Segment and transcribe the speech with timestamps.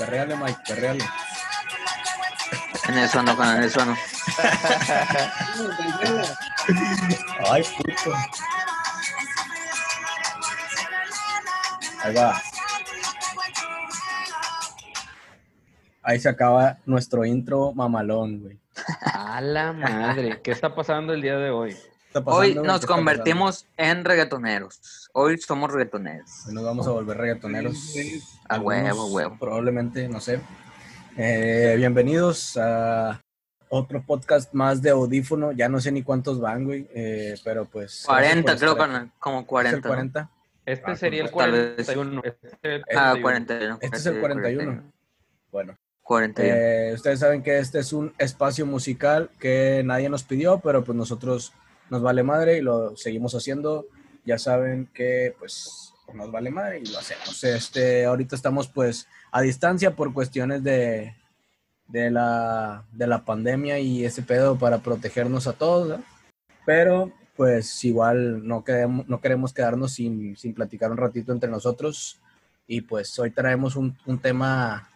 [0.00, 1.04] Perreale, Mike, perreale.
[2.88, 3.94] En eso no, en eso no.
[7.50, 8.14] Ay, puto.
[12.02, 12.40] Ahí va.
[16.02, 18.58] Ahí se acaba nuestro intro mamalón, güey.
[19.02, 21.74] A la madre, ¿qué está pasando el día de hoy?
[21.74, 24.80] ¿Qué está Hoy nos ¿Qué está convertimos en reggaetoneros.
[25.12, 26.46] Hoy somos reggaetoneros.
[26.46, 27.94] Hoy nos vamos a volver reggaetoneros.
[28.48, 29.36] A huevo, Algunos, huevo.
[29.38, 30.40] Probablemente, no sé.
[31.16, 33.20] Eh, bienvenidos a
[33.68, 35.52] otro podcast más de audífono.
[35.52, 36.86] Ya no sé ni cuántos van, güey.
[36.94, 38.04] eh, pero pues.
[38.06, 39.46] 40, gracias creo que como aquí.
[39.46, 39.76] ¿Es 40.
[39.76, 39.88] el ¿no?
[39.88, 40.30] 40?
[40.66, 41.86] Este Ah, sería el tal vez.
[41.86, 42.22] 41.
[42.24, 43.22] Este es el Ah, 41.
[43.22, 43.78] 41.
[43.80, 44.82] Este es el 41.
[45.50, 45.76] Bueno.
[46.02, 46.54] 41.
[46.54, 50.96] Eh, ustedes saben que este es un espacio musical que nadie nos pidió, pero pues
[50.96, 51.52] nosotros
[51.88, 53.86] nos vale madre y lo seguimos haciendo.
[54.24, 57.42] Ya saben que pues nos vale madre y lo hacemos.
[57.44, 61.14] Este, ahorita estamos pues a distancia por cuestiones de,
[61.88, 66.04] de, la, de la pandemia y ese pedo para protegernos a todos, ¿no?
[66.66, 72.20] Pero pues igual no queremos, no queremos quedarnos sin, sin platicar un ratito entre nosotros
[72.66, 74.90] y pues hoy traemos un, un tema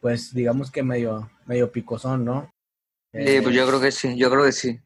[0.00, 2.52] pues digamos que medio, medio picosón, ¿no?
[3.12, 4.80] Sí, pues yo creo que sí, yo creo que sí.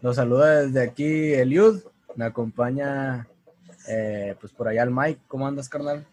[0.00, 1.80] Los saluda desde aquí Eliud,
[2.16, 3.26] me acompaña
[3.88, 6.06] eh, pues por allá el Mike, ¿cómo andas, carnal?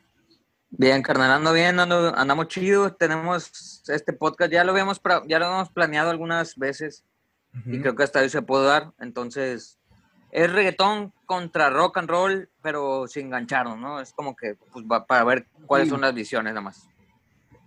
[0.71, 2.93] Bien, carnal, ando bien, ando- andamos chido.
[2.93, 7.03] Tenemos este podcast, ya lo habíamos, ya lo habíamos planeado algunas veces
[7.65, 7.81] y Ujú.
[7.81, 8.91] creo que hasta hoy se puede dar.
[8.99, 9.79] Entonces,
[10.31, 13.99] es reggaetón contra rock and roll, pero sin engancharnos, ¿no?
[13.99, 16.87] Es como que pues, va- para ver cuáles son las visiones, nada más.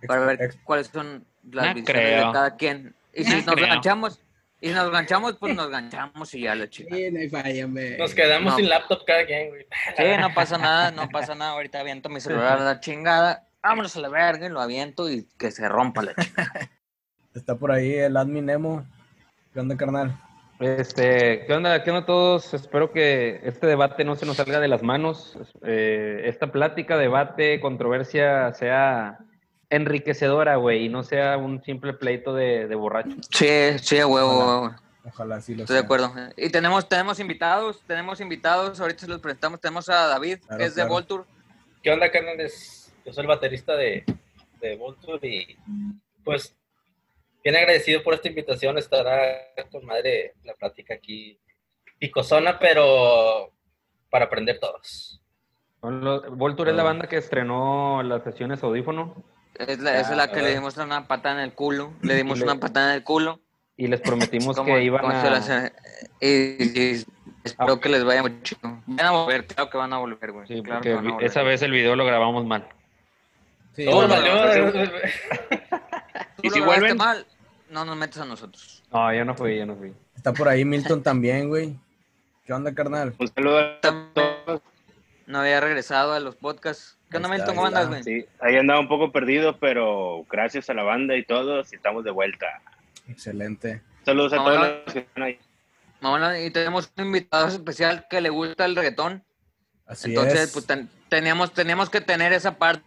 [0.07, 2.27] Para ver Ex- cuáles son las No visiones creo.
[2.27, 2.95] de cada quien.
[3.13, 3.65] Y si No nos creo.
[3.65, 4.21] enganchamos,
[4.63, 6.95] y nos enganchamos, pues nos enganchamos y ya la chica.
[6.95, 7.67] Sí, no falla.
[7.97, 8.57] Nos quedamos No.
[8.57, 9.65] sin laptop cada quien, güey.
[9.97, 11.51] Sí, no pasa nada, no pasa nada.
[11.51, 13.45] Ahorita aviento mi celular a la chingada.
[13.61, 16.69] Vámonos a la verga y lo aviento y que se rompa la chingada.
[17.35, 18.85] Está por ahí el admin Nemo.
[19.53, 20.17] ¿Qué onda, carnal?
[20.59, 21.83] Este, ¿qué onda?
[21.83, 22.53] ¿Qué onda todos?
[22.53, 25.37] Espero que este debate no se nos salga de las manos.
[25.65, 29.17] Eh, esta plática, debate, controversia sea
[29.75, 33.15] enriquecedora, güey, y no sea un simple pleito de, de borracho.
[33.31, 34.75] Sí, sí, huevo, huevo.
[35.05, 36.13] Ojalá sí lo Estoy de acuerdo.
[36.37, 39.59] Y tenemos, tenemos invitados, tenemos invitados, ahorita se los presentamos.
[39.59, 40.85] Tenemos a David, Claro, que es de.
[40.85, 41.25] Voltur.
[41.81, 42.93] ¿Qué onda, carnales?
[43.05, 44.05] Yo soy el baterista de,
[44.61, 45.57] de Vulture y
[46.23, 46.55] pues
[47.43, 48.77] bien agradecido por esta invitación.
[48.77, 49.19] Estará
[49.69, 51.37] con madre la plática aquí
[51.99, 53.51] picosona, pero
[54.09, 55.19] para aprender todos.
[55.81, 60.39] Volture es la banda que estrenó las sesiones audífono Es la, esa es la que
[60.39, 61.93] Ah, le dimos una patada en el culo.
[62.01, 63.39] Le dimos Le- una patada en el culo.
[63.77, 65.71] y les prometimos Como- que iban se las- a...
[66.19, 67.05] y, y
[67.43, 68.59] espero que les vaya muy chido.
[68.85, 70.47] Van a volver, claro que van a volver, güey.
[70.47, 71.27] Sí, claro porque que van a volver.
[71.27, 72.67] esa vez el video lo grabamos mal.
[73.75, 74.07] Sí, Todo
[76.43, 76.97] ¿Y si vuelven?
[76.97, 77.25] mal,
[77.69, 78.83] no nos metes a nosotros.
[78.91, 79.93] No, yo no fui, yo no fui.
[80.15, 81.75] Está por ahí Milton también, güey.
[82.45, 83.13] ¿Qué onda, carnal?
[83.17, 84.61] Un saludo a todos.
[85.25, 86.97] No había regresado a los podcasts.
[87.13, 87.55] ¿Qué onda, Milton?
[87.55, 88.03] ¿Cómo andas, güey?
[88.03, 92.09] Sí, ahí andaba un poco perdido, pero gracias a la banda y todos, estamos de
[92.09, 92.47] vuelta.
[93.07, 93.83] Excelente.
[94.03, 94.65] Saludos a No, todos no.
[94.65, 95.39] los que están ahí.
[96.45, 99.23] Y tenemos un invitado especial que le gusta el reggaetón.
[99.85, 100.51] Así Entonces, es.
[100.53, 102.83] pues ten- teníamos, teníamos que tener esa parte,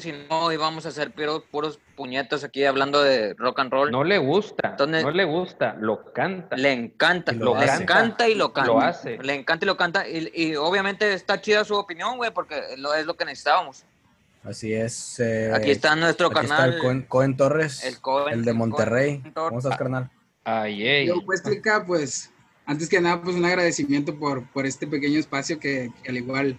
[0.00, 3.90] si no íbamos a hacer puros, puros puñetos aquí hablando de rock and roll.
[3.90, 6.56] No le gusta, Entonces- no le gusta, lo canta.
[6.56, 7.82] Le encanta, lo le hace.
[7.82, 8.70] encanta y lo canta.
[8.72, 9.18] Lo hace.
[9.18, 10.08] Le encanta y lo canta.
[10.08, 13.84] Y, y obviamente está chida su opinión, güey, porque lo, es lo que necesitábamos.
[14.44, 15.20] Así es.
[15.20, 16.74] eh, Aquí está nuestro aquí está carnal.
[16.74, 19.18] el Cohen, Cohen Torres, el Cohen, el de Monterrey.
[19.20, 19.48] Cohen Torres.
[19.50, 20.10] ¿Cómo estás, carnal?
[20.44, 21.06] Ay, ey.
[21.06, 22.32] Yo, pues, explica, pues,
[22.66, 26.58] antes que nada, pues, un agradecimiento por, por este pequeño espacio que, que al igual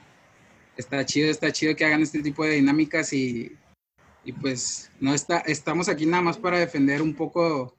[0.78, 3.58] está chido, está chido que hagan este tipo de dinámicas y,
[4.24, 7.76] y pues, no está, estamos aquí nada más para defender un poco,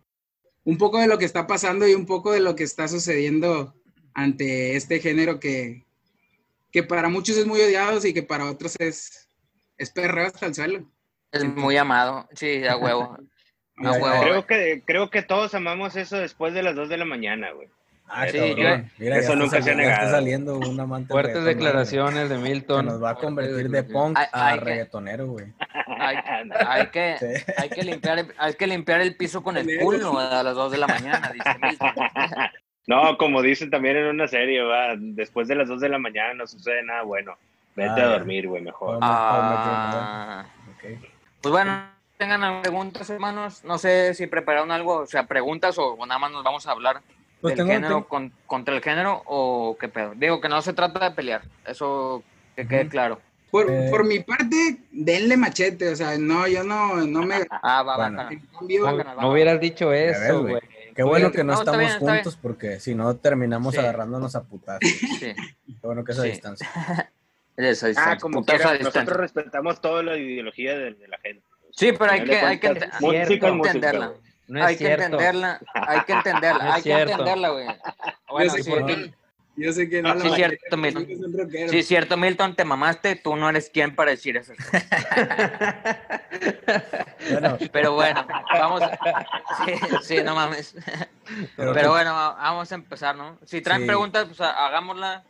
[0.64, 3.74] un poco de lo que está pasando y un poco de lo que está sucediendo
[4.14, 5.84] ante este género que,
[6.70, 9.28] que para muchos es muy odiado y que para otros es,
[9.78, 10.90] es perreo hasta el suelo.
[11.30, 12.28] Es muy amado.
[12.34, 13.18] Sí, a huevo.
[13.76, 14.20] Ah, huevo.
[14.22, 17.68] Creo que, creo que todos amamos eso después de las 2 de la mañana, güey.
[18.06, 18.90] Ah, Sí, cabrón.
[18.98, 20.16] Mira, eso nunca se ha saliendo- ya está negado.
[20.18, 22.86] saliendo un amante Fuertes reggaetón, declaraciones de güey, Que Milton.
[22.86, 25.46] nos va a convertir de punk Hay- a hay que- reggaetonero, güey.
[25.98, 26.16] Hay,
[26.68, 27.52] hay que, Sí.
[27.56, 30.70] hay, que limpiar, el- hay que limpiar el piso con el culo a las 2
[30.72, 31.90] de la mañana, dice Milton.
[32.86, 36.34] No, como dicen también en una serie, va, después de las 2 de la mañana
[36.34, 37.34] no sucede nada bueno.
[37.74, 38.98] Vete Ah, a dormir, güey, mejor.
[39.00, 40.98] Ah, Ok.
[41.40, 41.82] pues bueno,
[42.18, 43.64] tengan preguntas, hermanos.
[43.64, 47.00] No sé si prepararon algo, o sea, preguntas o nada más nos vamos a hablar
[47.44, 50.14] Pues del tengo- género tengo- con- contra el género o qué pedo.
[50.16, 52.22] Digo que no se trata de pelear, eso
[52.56, 52.90] que quede Ujú.
[52.90, 53.20] claro.
[53.50, 53.88] Por, Eh.
[53.90, 57.46] por mi parte, denle machete, o sea, no, yo no, no me...
[57.50, 58.16] Ah, va, Bueno.
[58.22, 58.30] va.
[58.58, 60.60] Cambio, No, Bácala, no hubieras dicho eso, güey.
[60.94, 63.80] Qué bueno que no, No, estamos bien, juntos porque si no terminamos Sí.
[63.80, 64.88] agarrándonos a putazos.
[64.88, 65.34] Sí.
[65.36, 66.30] Qué bueno que es a Sí.
[66.30, 66.68] distancia.
[67.56, 69.00] Esa Ah, distancia, como putazo quiera, distancia.
[69.02, 71.42] nosotros respetamos toda la ideología de, de la gente.
[71.72, 74.12] Sí, pero hay que, hay que, es música, entenderla.
[74.46, 77.66] No es hay que entenderla, hay que entenderla, No es hay que entenderla, güey.
[78.30, 79.12] Bueno, yo sé sí, que, no.
[79.56, 81.06] yo sé que no la sí, mayoría cierto, Milton.
[81.38, 81.70] rockeros.
[81.70, 84.52] sí, cierto, Milton, te mamaste, tú no eres quien para decir eso.
[87.30, 88.82] Bueno, Pero bueno, vamos.
[89.66, 90.74] Sí, sí, no mames.
[91.56, 93.38] pero, Pero bueno, va- vamos a empezar, ¿no?
[93.44, 93.86] Si traen Sí.
[93.86, 95.24] preguntas, pues ha- hagámosla.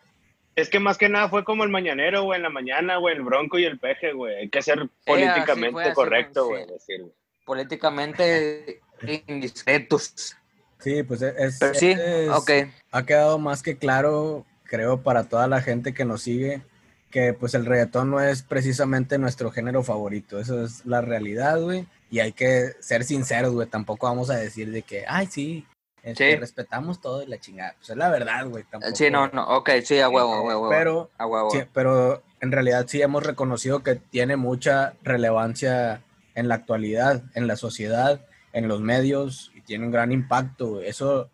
[0.56, 3.22] Es que más que nada fue como el mañanero, güey, en la mañana, güey, el
[3.22, 4.36] bronco y el peje, güey.
[4.36, 7.12] Hay que ser políticamente así correcto, fue, güey.
[7.44, 8.80] políticamente
[9.26, 10.36] indiscretos.
[10.78, 12.50] sí, pues es, Pero sí, es- ok.
[12.92, 16.62] ha quedado más que claro, creo, para toda la gente que nos sigue,
[17.10, 20.38] que pues el reggaetón no es precisamente nuestro género favorito.
[20.40, 21.86] Eso es la realidad, güey.
[22.10, 23.68] Y hay que ser sinceros, güey.
[23.68, 25.64] Tampoco vamos a decir de que, ay, sí,
[26.02, 26.36] este, Sí.
[26.36, 27.74] respetamos todo y la chingada.
[27.78, 28.64] Pues es la verdad, güey.
[28.64, 30.50] tampoco- Sí, no, no, ok, sí, a huevo, a huevo.
[30.66, 31.50] a huevo, Pero a huevo.
[31.50, 36.02] Sí, pero en realidad sí hemos reconocido que tiene mucha relevancia
[36.34, 38.20] en la actualidad, en la sociedad,
[38.54, 40.80] en los medios, y tiene un gran impacto.
[40.80, 41.28] Eso,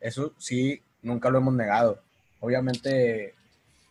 [0.00, 2.00] eso sí, nunca lo hemos negado.
[2.40, 3.34] Obviamente,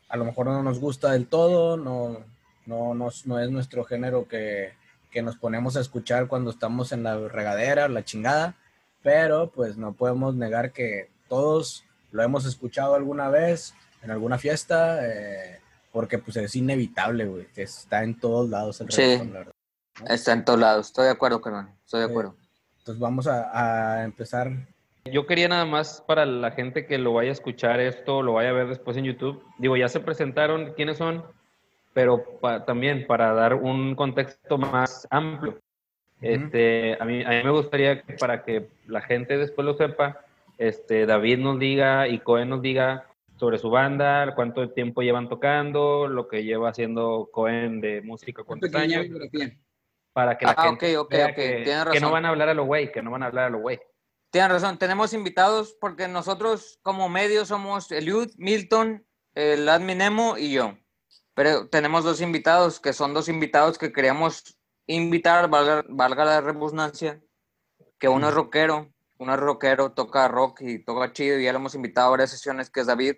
[0.10, 2.24] a lo mejor no nos gusta del todo, no,
[2.66, 4.74] no, nos- no es nuestro género que,
[5.12, 8.56] que nos ponemos a escuchar cuando estamos en la regadera, la chingada,
[9.04, 15.00] pero pues no podemos negar que todos lo hemos escuchado alguna vez en alguna fiesta,
[15.08, 15.60] eh,
[15.92, 19.02] porque pues es inevitable, güey, está en todos lados el Sí.
[19.02, 19.54] reggaetón, la verdad.
[20.08, 22.36] Está en todos lados, estoy de acuerdo, carnal, estoy de acuerdo.
[22.90, 24.52] Entonces vamos a, a empezar.
[25.06, 28.50] Yo quería nada más para la gente que lo vaya a escuchar esto, lo vaya
[28.50, 29.44] a ver después en YouTube.
[29.60, 31.24] Digo, ya se presentaron quiénes son,
[31.94, 35.60] pero pa- también para dar un contexto más amplio.
[36.20, 40.22] Este, a, mí, a mí me gustaría que para que la gente después lo sepa,
[40.58, 43.06] este, David nos diga y Cohen nos diga
[43.38, 48.48] sobre su banda, cuánto tiempo llevan tocando, lo que lleva haciendo Cohen de música, Una
[48.48, 49.54] cuántos pequeña años, biografía.
[50.14, 52.12] Para que la Ah, gente ok, ok, vea ok, que, tienes que no razón.
[52.12, 53.80] van a hablar a lo güey, que no van a hablar a lo güey.
[54.32, 60.52] Tienes razón, tenemos invitados porque nosotros como medio somos Eliud, Milton, el admin Nemo y
[60.52, 60.78] yo.
[61.34, 64.58] Pero tenemos dos invitados, que son dos invitados que queríamos
[64.88, 67.22] invitar, valga, valga la redundancia,
[67.98, 71.60] que uno es rockero, uno es rockero, toca rock y toca chido y ya lo
[71.60, 73.16] hemos invitado a varias sesiones, que es David.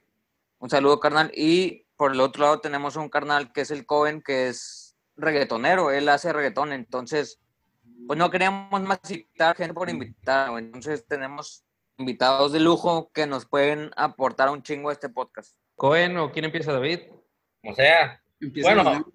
[0.59, 1.31] Un saludo, carnal.
[1.33, 4.80] Y por el otro lado tenemos un carnal que es el Cohen, que es
[5.17, 7.39] reggaetonero, él hace reggaetón, entonces
[8.07, 10.63] pues no queríamos más invitar gente por invitar, güey.
[10.65, 11.63] entonces tenemos
[11.97, 15.55] invitados de lujo que nos pueden aportar un chingo a este podcast.
[15.75, 16.99] Cohen o quién empieza, David?
[17.63, 19.05] O sea, Empieza Bueno,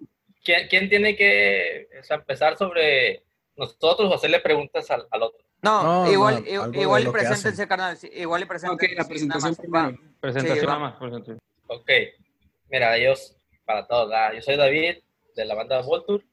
[0.43, 3.23] ¿quién, quién tiene que o sea, empezar sobre
[3.57, 5.45] nosotros o hacerle preguntas al, al otro?
[5.61, 8.85] No, No, igual, no, i- algo de igual y preséntense, carnal, igual y preséntense.
[8.85, 10.13] Ok, la presentación nada más, primero.
[10.21, 10.95] Presentación Sí, nada más.
[10.95, 11.39] presentación.
[11.67, 11.89] Ok,
[12.69, 13.35] mira, ellos,
[13.65, 14.33] para todos, ¿verdad?
[14.33, 14.97] yo soy David
[15.37, 16.23] de la banda Voltur,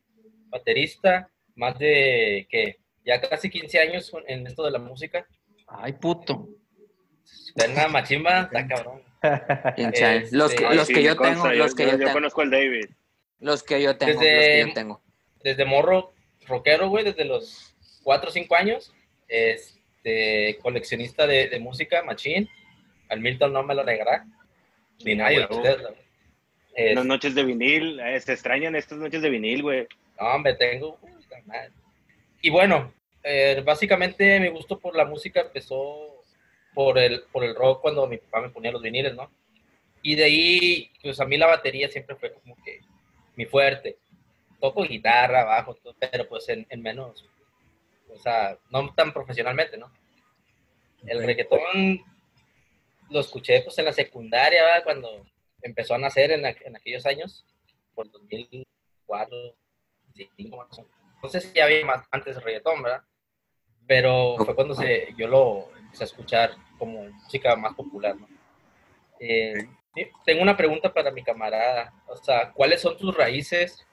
[0.48, 2.78] baterista, más de, ¿qué?
[3.04, 5.26] Ya casi 15 años en esto de la música.
[5.68, 6.48] Ay, puto.
[7.22, 9.02] Suena machimba, está cabrón.
[9.22, 10.28] Sabe.
[10.32, 12.50] Los que, Este, los que yo consta, tengo, los que yo yo tengo, conozco al
[12.50, 12.86] David.
[13.40, 15.02] los que yo tengo, los Desde- que yo tengo.
[15.42, 16.12] Desde morro,
[16.46, 18.92] rockero, güey, desde los 4 o 5 años.
[19.28, 22.48] Este, coleccionista de, de música, machín.
[23.10, 24.24] Al Milton no me lo negará.
[25.04, 25.82] Ni nadie de ustedes.
[26.74, 29.86] Es- Las noches de vinil, eh, se extrañan estas noches de vinil, güey.
[30.20, 30.98] No, hombre, tengo.
[32.42, 36.22] Y bueno, eh, básicamente mi gusto por la música empezó
[36.74, 39.30] por el, por el rock cuando mi papá me ponía los viniles, ¿no?
[40.02, 42.80] Y de ahí, pues a mí la batería siempre fue como que
[43.36, 43.96] mi fuerte.
[44.60, 47.24] Toco guitarra, bajo, todo, pero pues en, en menos,
[48.08, 49.90] o sea, no tan profesionalmente, ¿no?
[51.06, 52.02] El reggaetón
[53.10, 54.84] lo escuché pues en la secundaria, ¿verdad?
[54.84, 55.26] cuando
[55.64, 57.44] empezó a nacer en, en aquellos años,
[57.94, 59.36] por 2004,
[60.08, 60.96] 2005 más o menos.
[61.22, 63.02] No sé si había más antes reggaetón, ¿verdad?
[63.86, 68.28] Pero fue cuando se, yo lo empecé a escuchar como música más popular, ¿no?
[69.20, 69.54] Eh,
[70.24, 71.92] tengo una pregunta para mi camarada.
[72.08, 73.86] O sea, ¿cuáles son tus raíces?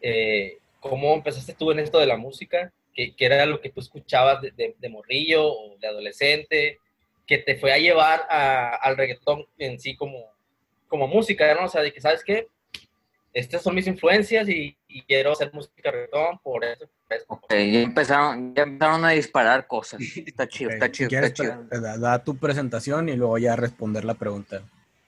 [0.00, 2.72] Eh, ¿Cómo empezaste tú en esto de la música?
[2.94, 6.78] ¿Qué, qué era lo que tú escuchabas de, de- de morrillo o de adolescente?
[7.26, 10.31] Que te fue a llevar a- al reggaetón en sí como,
[10.92, 11.64] como música, ¿no?
[11.64, 12.48] O sea, de que, ¿sabes qué?
[13.32, 16.86] Estas son mis influencias y, y quiero hacer música reggaetón por eso.
[17.26, 20.02] por ya empezaron, ya empezaron a disparar cosas.
[20.26, 21.64] Está chido, está chido, está chido.
[21.80, 24.60] da, da tu presentación y luego ya responder la pregunta.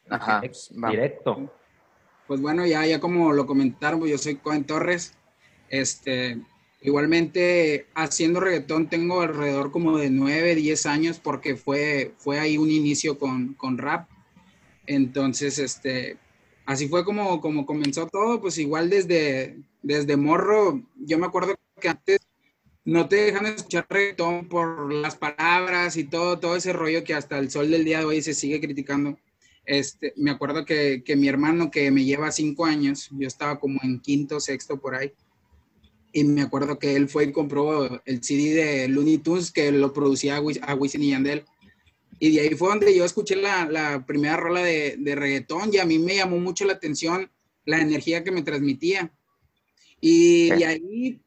[0.08, 0.40] Ajá.
[0.88, 1.52] Directo.
[2.26, 5.18] pues bueno, ya, ya como lo comentaron, pues yo soy Cohen Torres.
[5.68, 6.38] Este,
[6.80, 12.70] igualmente haciendo reggaetón tengo alrededor como de 9, 10 años porque fue, fue ahí un
[12.70, 14.08] inicio con, con rap.
[14.86, 16.18] Entonces, este,
[16.66, 21.88] así fue como, como comenzó todo, pues igual desde, desde morro, yo me acuerdo que
[21.88, 22.20] antes
[22.84, 27.38] no te dejan escuchar reggaetón por las palabras y todo, todo ese rollo que hasta
[27.38, 29.18] el sol del día de hoy se sigue criticando.
[29.64, 33.80] Este, me acuerdo que, que mi hermano que me lleva cinco años, yo estaba como
[33.82, 35.12] en quinto, sexto por ahí,
[36.14, 39.92] y me acuerdo que él fue y compró el CD de Looney Tunes que lo
[39.92, 41.44] producía a Wisin y Yandel.
[42.18, 45.78] Y de ahí fue donde yo escuché la, la primera rola de, de, reggaetón y
[45.78, 47.30] a mí me llamó mucho la atención
[47.64, 49.12] la energía que me transmitía.
[50.00, 51.24] Y de ahí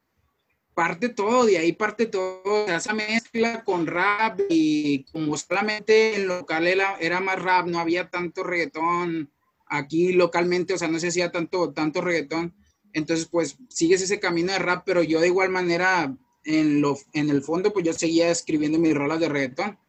[0.78, 6.68] parte todo, de ahí parte todo, esa mezcla con rap y como solamente en local
[6.68, 9.32] era, era, más rap, no había tanto reggaetón
[9.66, 12.54] aquí localmente, o sea, no se hacía tanto, tanto reggaetón.
[12.92, 17.28] Entonces, pues sigues ese camino de rap, pero yo de igual manera, en, lo, en
[17.30, 19.80] el fondo, pues yo seguía escribiendo mis rolas de reggaetón.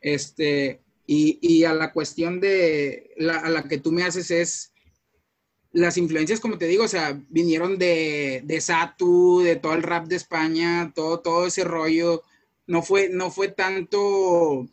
[0.00, 4.72] Este, y, y a la cuestión de la, a la que tú me haces es,
[5.72, 10.06] las influencias, como te digo, o sea, vinieron de, de Satu, de todo el rap
[10.06, 12.22] de España, todo, todo ese rollo.
[12.66, 14.68] No fue, no fue tanto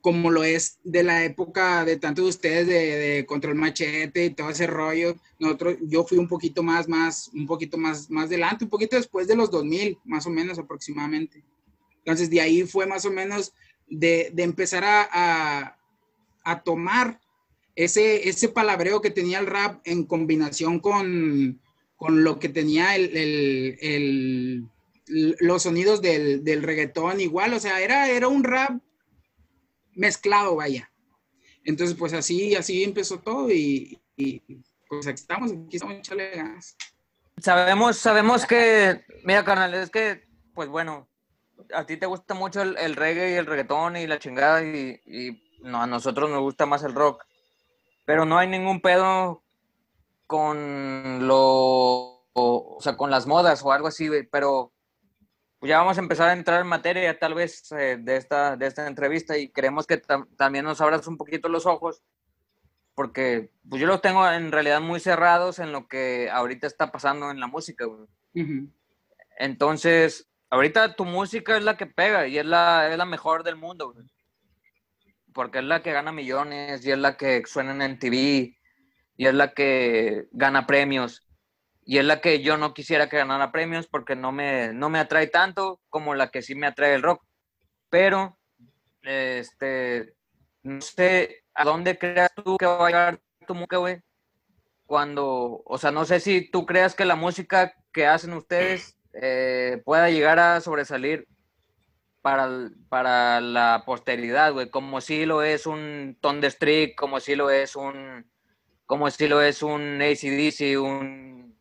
[0.00, 4.50] como lo es de la época de tanto de ustedes de, Control Machete y todo
[4.50, 5.16] ese rollo.
[5.38, 9.28] Nosotros, yo fui un poquito más, más, un poquito más, más adelante, un poquito después
[9.28, 11.44] de los 2000, más o menos aproximadamente.
[11.98, 13.52] Entonces, de ahí fue más o menos
[13.92, 15.76] de, de empezar a,
[16.44, 17.20] a, tomar
[17.76, 21.60] ese, ese palabreo que tenía el rap en combinación con,
[21.96, 23.16] con lo que tenía el,
[23.80, 24.68] el,
[25.06, 28.80] los sonidos del, del, reggaetón igual, o sea, era, era un rap
[29.94, 30.90] mezclado, vaya.
[31.64, 34.00] Entonces, pues así, así empezó todo y,
[34.88, 36.76] pues aquí estamos, aquí estamos ganas.
[37.38, 41.08] Sabemos, sabemos que, mira, carnal, es que, pues bueno,
[41.74, 45.00] a ti te gusta mucho el, el reggae y el reggaetón y la chingada y,
[45.06, 47.24] y no, a nosotros nos gusta más el rock
[48.04, 49.42] pero no hay ningún pedo
[50.26, 54.72] con lo, o, sea, con las modas o algo así, pero
[55.60, 58.86] ya vamos a empezar a entrar en materia tal vez eh, de, esta, de esta
[58.86, 62.02] entrevista y queremos que tam también nos abras un poquito los ojos,
[62.94, 67.30] porque pues yo los tengo en realidad muy cerrados en lo que ahorita está pasando
[67.30, 67.86] en la música.
[67.86, 68.72] Uh -huh.
[69.38, 73.56] Entonces, ahorita tu música es la que pega y es la, es la mejor del
[73.56, 73.94] mundo.
[75.32, 78.54] Porque es la que gana millones y es la que suena en TV
[79.16, 81.26] y es la que gana premios
[81.86, 84.98] y es la que yo no quisiera que ganara premios porque no me, no me
[84.98, 87.24] atrae tanto como la que sí me atrae el rock.
[87.88, 88.38] Pero,
[89.00, 90.14] este,
[90.62, 94.00] no sé a dónde creas tú que va a llegar tu música, güey.
[94.84, 99.82] Cuando, o sea, no sé si tú creas que la música que hacen ustedes eh,
[99.84, 101.26] pueda llegar a sobresalir
[102.22, 107.76] para, para la posteridad, güey, como si lo es un Thunderstruck, como si lo es
[107.76, 108.30] un,
[108.86, 111.58] como si lo es un ACDC, un,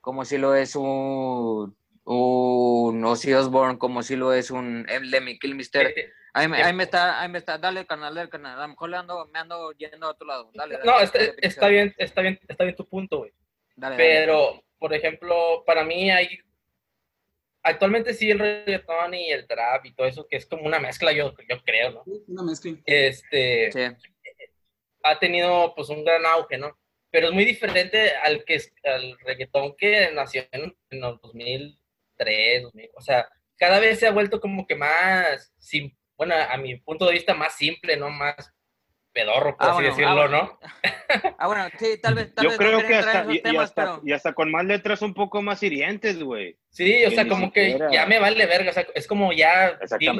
[0.00, 5.94] como si lo es un, un Ozzy Osbourne, como si lo es un Lemmy Kilmister.
[6.32, 8.90] Ahí me, ahí me está, ahí me está, dale canal, dale canal, a lo mejor
[8.90, 10.74] le ando, me ando yendo a otro lado, dale.
[10.74, 13.32] dale no, dale, está, bien, está bien, está bien tu punto, güey.
[13.96, 16.38] Pero, por ejemplo, para mí hay
[17.62, 21.12] actualmente sí el reggaetón y el trap y todo eso, que es como una mezcla,
[21.12, 22.02] yo, yo creo, ¿no?
[22.28, 22.72] Una mezcla.
[22.86, 23.80] Este, Sí.
[25.02, 26.78] ha tenido pues un gran auge, ¿no?
[27.10, 32.62] Pero es muy diferente al que es- al reggaetón que nació en, en los 2003,
[32.62, 36.76] 2000, o sea, cada vez se ha vuelto como que más, sim- bueno, a mi
[36.76, 38.10] punto de vista más simple, ¿no?
[38.10, 38.52] Más
[39.12, 40.42] pedorro, por Ah, así bueno, decirlo, ah, bueno.
[40.42, 41.34] ¿no?
[41.38, 44.12] Ah, bueno, sí, tal vez, tal Yo vez creo que hasta y, hasta, pero- y
[44.12, 46.56] hasta con más letras un poco más hirientes, güey.
[46.70, 49.78] Sí, o sea, ni como que ya me vale verga, o sea, es como ya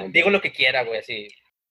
[0.09, 1.29] digo, lo que quiera, güey, así.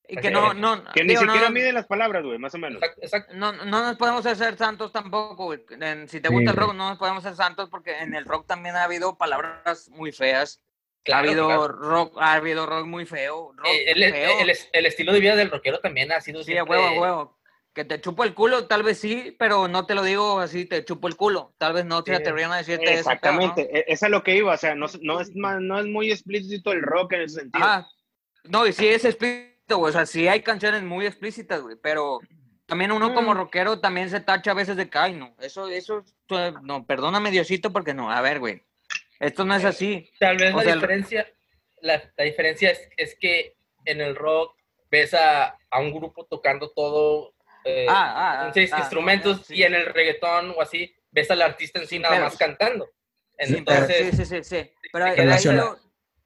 [0.08, 2.56] y que no, no, Que ni digo, no, siquiera no, miden las palabras, güey, más
[2.56, 2.82] o menos.
[2.82, 3.34] Exacto, exacto.
[3.36, 5.60] no, no nos podemos hacer santos tampoco, güey.
[6.08, 8.48] Si te Sí, gusta el rock, no nos podemos hacer santos porque en el rock
[8.48, 10.62] también ha habido palabras muy feas.
[11.04, 11.68] Claro, ha habido claro.
[11.70, 13.52] rock, ha habido rock muy feo.
[13.56, 14.40] Rock Eh, el, el- feo.
[14.42, 17.02] el- el estilo de vida del rockero también ha sido sí, a siempre- huevo, a
[17.02, 17.40] huevo.
[17.74, 20.84] Que te chupo el culo, tal vez sí, pero no te lo digo así, te
[20.84, 21.54] chupo el culo.
[21.58, 22.24] Tal vez no te Sí.
[22.24, 23.00] a decirte eso.
[23.00, 26.12] Exactamente, e- es a lo que iba, o sea, no, no, es, no es muy
[26.12, 27.64] explícito el rock en ese sentido.
[27.66, 27.88] Ah,
[28.46, 29.92] no, y sí es explícito, güey.
[29.92, 31.78] O sea, sí hay canciones muy explícitas, güey.
[31.82, 32.20] Pero
[32.66, 33.38] también uno como Mm.
[33.38, 35.34] rockero también se tacha a veces de que, ay, no.
[35.40, 38.12] Eso, eso, eh, no, perdóname Diosito porque no.
[38.12, 38.64] A ver, güey.
[39.20, 40.10] Esto no es así.
[40.20, 41.28] Tal vez O la sea, diferencia,
[41.82, 44.56] la, la diferencia es, es que en el rock
[44.92, 47.34] ves a, a un grupo tocando todo,
[47.66, 49.56] eh, Ah, ah, ah, seis ah, instrumentos, sí.
[49.56, 52.88] y en el reggaetón o así, ves al artista en sí nada pero- más cantando.
[53.42, 54.72] Sí, Entonces, sí, sí, sí.
[54.92, 55.80] Pero Sí, ahí relaciona- lo-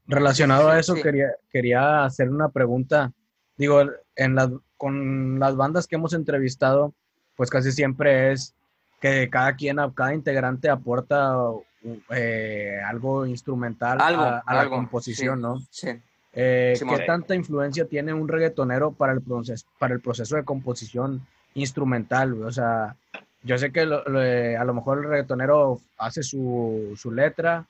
[0.06, 1.02] Relacionado a eso, Sí.
[1.02, 3.14] quería, quería hacer una pregunta.
[3.56, 3.82] Digo,
[4.16, 6.94] en las, con las bandas que hemos entrevistado,
[7.36, 8.54] pues casi siempre es
[9.00, 11.36] que cada quien, cada integrante aporta
[12.10, 15.42] eh, algo instrumental Algo, a, a la composición, sí.
[15.42, 15.60] ¿no?
[15.70, 15.90] sí.
[16.36, 16.74] Eh.
[16.80, 22.34] ¿Qué tanta influencia tiene un reggaetonero para el proceso, para el proceso de composición instrumental?
[22.34, 22.48] güey?
[22.48, 22.96] O sea,
[23.44, 27.66] yo sé que lo- lo- eh, a lo mejor el reggaetonero hace su, su letra,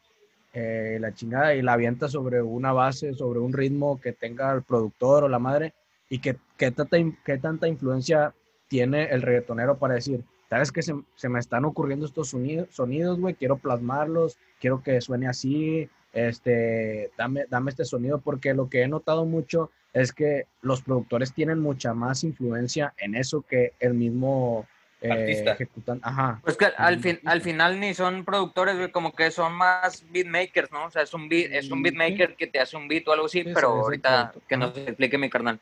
[0.53, 4.61] eh, la chingada, y la avienta sobre una base, sobre un ritmo que tenga el
[4.61, 5.73] productor o la madre,
[6.09, 8.33] y que, qué tanta, qué tanta influencia
[8.67, 13.19] tiene el reggaetonero para decir, sabes que se, se me están ocurriendo estos sonidos, sonidos,
[13.19, 18.83] güey, quiero plasmarlos, quiero que suene así, este, dame, dame este sonido, porque lo que
[18.83, 23.95] he notado mucho es que los productores tienen mucha más influencia en eso que el
[23.95, 24.67] mismo
[25.01, 25.53] eh, Artista.
[25.53, 25.99] ejecutan.
[26.03, 26.39] Ajá.
[26.43, 30.71] Pues que al, fin, al final ni son productores, güey, como que son más beatmakers,
[30.71, 30.85] ¿no?
[30.85, 33.25] O sea, es un, beat, es un beatmaker que te hace un beat o algo
[33.25, 35.59] así, Sí, sí, pero ahorita que nos explique mi carnal.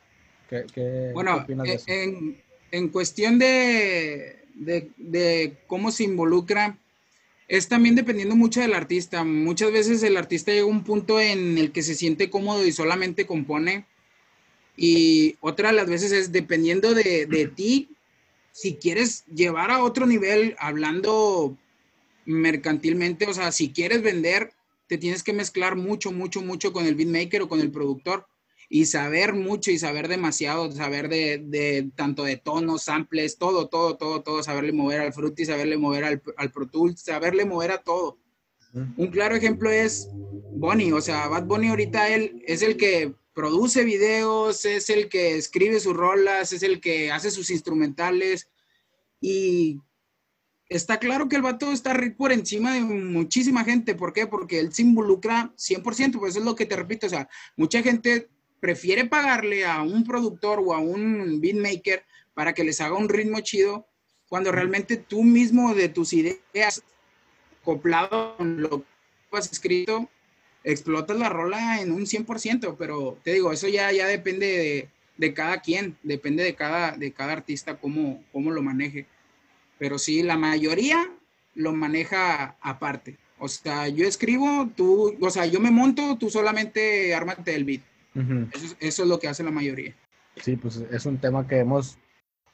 [0.50, 1.86] ¿Qué, qué- Bueno, qué opinas de eh, eso?
[1.88, 6.78] en, en cuestión de, de, cómo se involucra,
[7.48, 9.24] es también dependiendo mucho del artista.
[9.24, 12.72] Muchas veces el artista llega a un punto en el que se siente cómodo y
[12.72, 13.86] solamente compone.
[14.78, 17.90] Y otra las veces es dependiendo de, de ti,
[18.52, 21.58] si quieres llevar a otro nivel, hablando
[22.26, 24.54] mercantilmente, o sea, si quieres vender,
[24.88, 28.28] te tienes que mezclar mucho, mucho, mucho con el beatmaker o con el productor
[28.74, 33.98] y saber mucho y saber demasiado, saber de, de tanto de tonos, samples, todo, todo,
[33.98, 37.80] todo, todo, saberle mover al Fruity, saberle mover al, al Pro Tools, saberle mover a
[37.80, 38.18] todo.
[38.74, 40.08] Un claro ejemplo es
[40.54, 45.36] Bonnie, o sea, Bad Bunny ahorita él es el que produce videos, es el que
[45.36, 48.50] escribe sus rolas, es el que hace sus instrumentales
[49.20, 49.82] y
[50.70, 53.96] está claro que el vato está por encima de muchísima gente.
[53.96, 54.28] ¿Por qué?
[54.28, 57.84] Porque él se involucra 100%, pues eso es lo que te repito, o sea, mucha
[57.84, 58.30] gente
[58.62, 63.42] prefiere pagarle a un productor o a un beatmaker para que les haga un ritmo
[63.42, 63.88] chido,
[64.30, 66.84] cuando realmente tú mismo de tus ideas,
[67.62, 70.10] acoplado con lo que has escrito,
[70.64, 75.34] explotas la rola en un 100%, pero te digo, eso ya, ya depende de, de
[75.34, 79.08] cada quien, depende de cada, de cada artista cómo, cómo lo maneje.
[79.80, 81.12] Pero sí, la mayoría
[81.56, 83.18] lo maneja aparte.
[83.40, 87.82] O sea, yo escribo, tú, o sea, yo me monto, tú solamente ármate el beat.
[88.14, 89.94] Eso, es- eso es lo que hace la mayoría.
[90.38, 91.98] Sí, pues es un tema que hemos,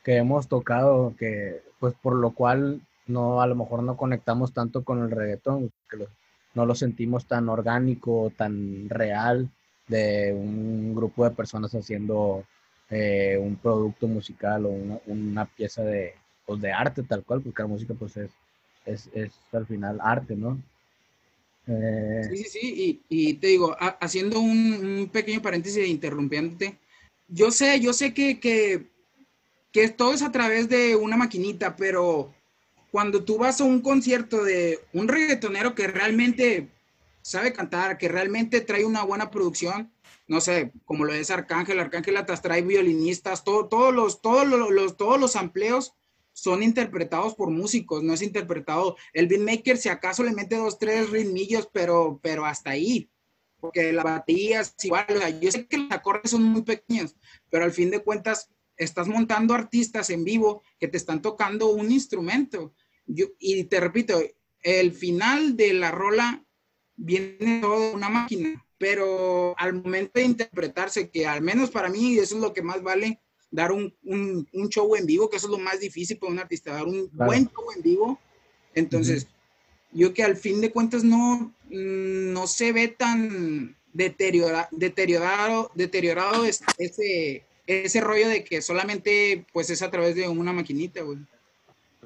[0.03, 4.83] que hemos tocado, que pues por lo cual no, a lo mejor no conectamos tanto
[4.83, 6.07] con el reggaetón, que lo-
[6.55, 9.49] no lo sentimos tan orgánico, tan real
[9.87, 12.43] de un grupo de personas haciendo
[12.89, 16.13] eh, un producto musical o una, una pieza de,
[16.45, 18.31] pues, de arte tal cual, porque la música pues es,
[18.85, 20.57] es, es al final arte, ¿no?
[21.67, 26.77] Eh, Sí, sí, sí, y, te digo, ha- haciendo un, un pequeño paréntesis e interrumpiéndote,
[27.27, 28.87] yo sé, yo sé que, que,
[29.71, 32.33] que todo es a través de una maquinita, pero
[32.91, 36.69] cuando tú vas a un concierto de un reggaetonero que realmente
[37.21, 39.91] sabe cantar, que realmente trae una buena producción,
[40.27, 44.71] no sé, como lo es Arcángel, Arcángel atrás trae violinistas, todo, todos los, todos los,
[44.71, 45.93] los- todos los amplios
[46.37, 48.95] son interpretados por músicos, no es interpretado.
[49.11, 53.09] El beatmaker, si acaso le mete dos, tres ritmillos, pero, pero hasta ahí.
[53.59, 55.07] Porque la batería es igual.
[55.41, 57.15] yo sé que los acordes son muy pequeños,
[57.49, 61.91] pero al fin de cuentas estás montando artistas en vivo que te están tocando un
[61.91, 62.71] instrumento.
[63.07, 64.21] Yo, y te repito,
[64.61, 66.45] el final de la rola
[66.95, 72.15] viene todo de una máquina, pero al momento de interpretarse, que al menos para mí
[72.19, 75.47] eso es lo que más vale, dar un, un, un show en vivo, que eso
[75.47, 77.25] es lo más difícil para un artista, dar un Claro.
[77.31, 78.19] buen show en vivo.
[78.75, 79.27] Entonces,
[79.91, 86.45] yo que al fin de cuentas no, mm, no se ve tan deteriora- deteriorado, deteriorado
[86.45, 91.17] es- ese, ese rollo de que solamente pues es a través de una maquinita, güey.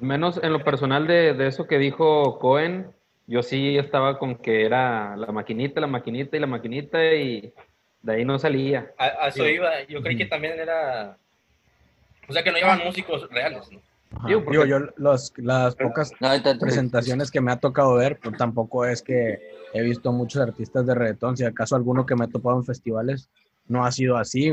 [0.00, 2.86] Menos en lo personal de, de eso que dijo Cohen,
[3.26, 7.52] yo sí estaba con que era la maquinita, la maquinita y la maquinita y
[8.02, 8.92] de ahí no salía.
[8.98, 9.50] A, a eso Sí.
[9.50, 9.82] iba.
[9.84, 11.18] Yo creí que también era.
[12.28, 13.80] O sea, que no llevan músicos reales, ¿no?
[14.16, 14.28] ajá.
[14.28, 16.28] Digo, porque- Digo, yo los, las pocas No,
[16.60, 19.38] presentaciones que me ha tocado ver, pues tampoco es que
[19.74, 23.28] he visto muchos artistas de reggaetón, si acaso alguno que me he topado en festivales,
[23.68, 24.52] no ha sido así.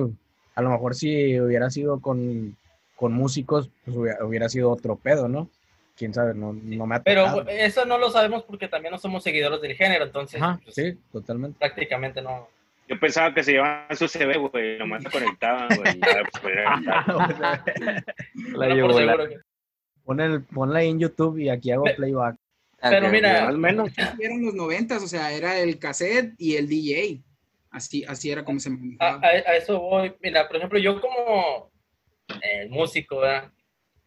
[0.56, 2.58] A lo mejor si hubiera sido con,
[2.96, 5.50] con músicos, pues hubiera, hubiera sido otro pedo, ¿no?
[5.96, 7.50] Quién sabe, no, no me ha Pero tocado.
[7.50, 10.98] eso no lo sabemos porque también no somos seguidores del género, entonces Ajá, pues, sí,
[11.12, 11.60] totalmente.
[11.60, 12.48] prácticamente no.
[12.90, 16.00] Yo pensaba que se llevaban su CV, güey, nomás se conectaban, güey.
[16.42, 16.56] pues.
[18.58, 19.38] La llevó la- seguro que-
[20.04, 22.36] Pon el, ponla ahí en YouTube y aquí hago Pe- playback.
[22.82, 23.92] Pero mira, o menos.
[24.20, 27.22] Eran los noventas, o sea, era el cassette y el DJ.
[27.72, 29.20] Así, así era como se manejaba.
[29.22, 30.16] a- a eso voy.
[30.22, 31.72] Mira, por ejemplo, yo como
[32.42, 33.52] eh, músico, ¿verdad?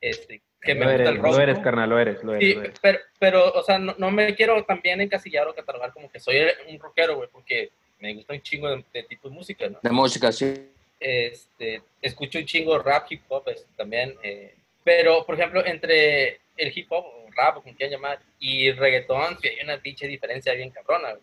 [0.00, 1.32] Este, que me Lo gusta eres, el rock.
[1.36, 2.48] lo eres, carnal, lo eres, lo eres.
[2.48, 2.78] Sí, lo eres.
[2.82, 6.36] pero, pero, o sea, no, no me quiero también encasillar o catalogar como que soy
[6.68, 7.70] un rockero, güey, porque
[8.02, 9.78] me gusta un chingo de, de tipo de música, ¿no?
[9.82, 10.68] De música, sí.
[10.98, 16.76] Este, escucho un chingo rap, hip hop este, también, eh, pero, por ejemplo, entre el
[16.76, 17.04] hip hop,
[17.36, 21.16] rap, o como quieran llamar, y reggaetón, sí hay una pinche diferencia bien cabrona.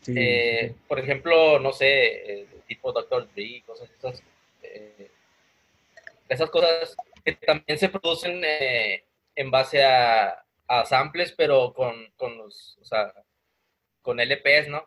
[0.00, 0.74] Sí, Eh, sí.
[0.88, 3.28] por ejemplo, no sé, eh, tipo Dr.
[3.34, 4.22] Dre, cosas esas,
[4.62, 5.08] eh,
[6.28, 9.04] esas cosas que también se producen eh,
[9.36, 13.12] en base a, a samples, pero con, con los, o sea,
[14.02, 14.86] con LPs, ¿no?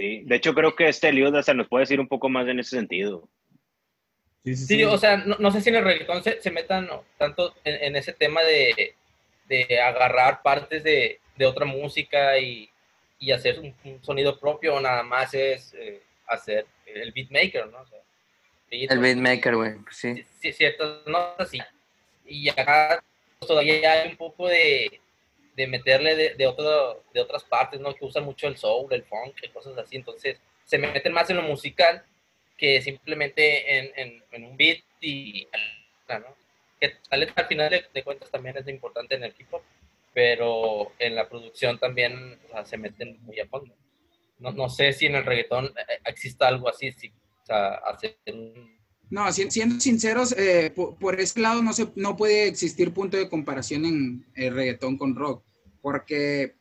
[0.00, 2.58] Sí, de hecho creo que este Eliud hasta nos puede decir un poco más en
[2.58, 3.28] ese sentido.
[4.44, 4.84] Sí, sí, Sí, sí.
[4.84, 7.96] o sea, no, no sé si en el reggaetón se, se metan tanto en, en
[7.96, 8.94] ese tema de,
[9.46, 12.70] de agarrar partes de, de otra música y,
[13.18, 17.80] y hacer un, un sonido propio o nada más es eh, hacer el beatmaker, ¿no?
[17.82, 17.98] O sea,
[18.70, 20.14] beat, El beatmaker, güey, sí.
[20.14, 21.60] sí, sí, ciertas notas y,
[22.24, 23.04] y acá
[23.38, 24.98] pues, todavía hay un poco de,
[25.60, 27.94] de meterle de, de, otro, de otras partes, ¿no?
[27.94, 31.42] Que usan mucho el soul, el funk, cosas así, entonces se meten más en lo
[31.42, 32.02] musical
[32.56, 35.46] que simplemente en, en, en un beat y
[36.08, 36.36] ¿no?
[36.80, 39.62] que al final de, de, cuentas también es importante en el hip hop,
[40.14, 43.74] pero en la producción también o sea, se meten muy a fondo.
[44.38, 48.16] No, no sé si en el reggaetón eh, exista algo así, si, o sea, hacer
[48.26, 53.16] un no, siendo sinceros, eh, por, por, ese lado no, se, no puede existir punto
[53.16, 55.42] de comparación en el reggaetón con rock,
[55.82, 56.56] porque,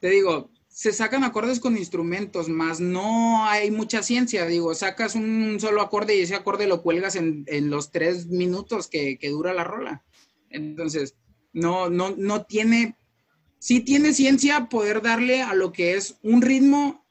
[0.00, 5.58] te digo, se sacan acordes con instrumentos, más no hay mucha ciencia, digo, sacas un
[5.60, 9.52] solo acorde y ese acorde lo cuelgas en, en los tres minutos que, que, dura
[9.54, 10.04] la rola.
[10.50, 11.16] Entonces,
[11.52, 12.96] no, no, no tiene,
[13.58, 17.04] sí tiene ciencia poder darle a lo que es un ritmo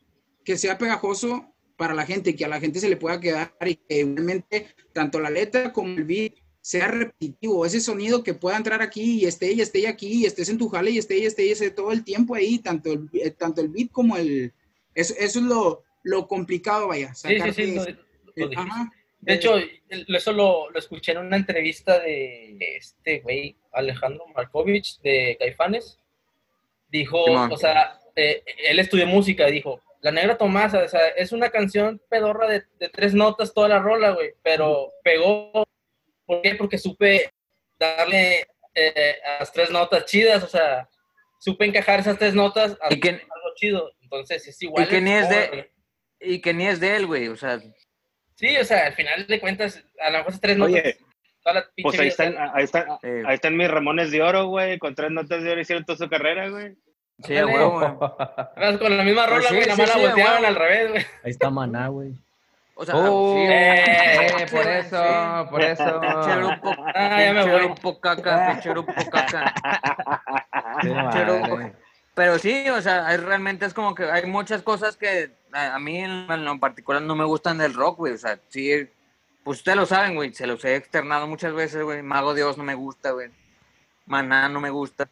[0.45, 3.76] que sea pegajoso para la gente, que a la gente se le pueda quedar y
[3.76, 6.36] que realmente tanto la letra como el beat
[6.67, 10.49] sea repetitivo, ese sonido que pueda entrar aquí y esté y esté aquí y estés
[10.49, 13.10] en tu jale y esté y esté y esté todo el tiempo ahí, tanto el,
[13.13, 14.51] eh, tanto el beat como el...
[14.93, 17.13] Eso, eso es lo, lo, complicado, vaya.
[17.15, 17.95] Sí, sí, sí.
[18.36, 18.65] Lo, lo
[19.21, 19.53] de hecho,
[19.89, 26.01] eso lo, lo, escuché en una entrevista de este güey, Alejandro Markovich, de Caifanes.
[26.89, 31.49] Dijo, o sea, eh, él estudió música, dijo, la Negra Tomasa, o sea, es una
[31.49, 35.65] canción pedorra de, de tres notas toda la rola, güey, pero pegó,
[36.28, 36.54] ¿por qué?
[36.54, 37.32] Porque supe
[37.80, 40.88] darle eh, a las tres notas chidas, o sea,
[41.40, 44.86] supe encajar esas tres notas a ¿Y que, algo chido, entonces es igual.
[44.86, 45.72] Y que, ni es de,
[46.20, 47.60] y que ni es de él, güey, o sea.
[48.36, 50.84] Sí, o sea, al final de cuentas, a lo mejor esas tres notas...
[50.84, 50.98] Oye,
[51.82, 53.24] pues ahí están, ahí, están, eh.
[53.26, 56.10] ahí están mis Ramones de Oro, güey, con tres notas de oro hicieron toda su
[56.10, 56.76] carrera, güey.
[57.24, 58.78] Sí, güey, güey.
[58.78, 61.06] Con la misma rola, güey, pues sí, nada más sí, la volteaban al revés, güey.
[61.24, 62.13] Ahí está Maná, güey.
[62.80, 65.50] O sea, oh, sí, eh, por eso, sí.
[65.50, 66.00] por eso.
[66.00, 68.00] Pinche grupo, ah, ya me voy.
[68.00, 68.62] caca,
[69.10, 69.56] caca.
[72.13, 75.80] Pero sí, o sea, hay, realmente es como que hay muchas cosas que a, a
[75.80, 78.13] mí en, en, lo particular no me gustan del rock, güey.
[78.13, 78.88] O sea, sí,
[79.44, 82.04] pues ustedes lo saben, güey, se los he externado muchas veces, güey.
[82.04, 83.32] Mago Dios no me gusta, güey.
[84.06, 85.10] Maná no me gusta.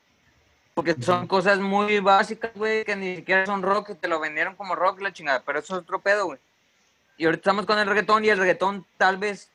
[0.75, 4.55] Porque son cosas muy básicas, güey, que ni siquiera son rock, que te lo vendieron
[4.55, 6.39] como rock la chingada, pero eso es otro pedo, güey.
[7.17, 9.51] Y ahorita estamos con el reggaetón y el reggaetón tal vez,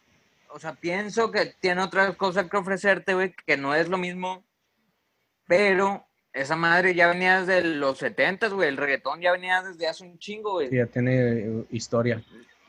[0.49, 4.43] o sea, pienso que tiene otras cosas que ofrecerte, güey, que no es lo mismo,
[5.47, 10.05] pero esa madre ya venía desde los 70, güey, el reggaetón ya venía desde hace
[10.05, 10.71] un chingo, güey.
[10.71, 12.23] Sí, ya tiene historia.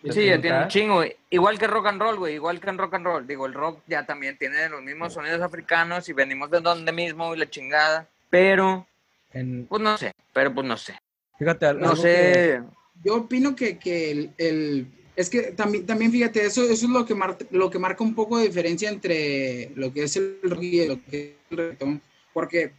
[0.10, 1.16] Sí, ya tiene un chingo, güey.
[1.30, 3.28] Igual que rock and roll, güey, igual que en rock and roll.
[3.28, 7.36] Digo, el rock ya también tiene los mismos sonidos africanos y venimos de donde mismo
[7.36, 8.08] y la chingada.
[8.30, 8.88] Pero,
[9.32, 9.68] en...
[9.68, 10.98] pues no sé, pero pues no sé.
[11.38, 12.62] Fíjate, no sé.
[13.04, 17.06] Yo opino que, que el, el, es que también, también fíjate, eso, eso es lo
[17.06, 20.64] que, mar, lo que marca un poco de diferencia entre lo que es el rock
[20.64, 22.02] y lo que es el reggaetón.
[22.34, 22.72] Porque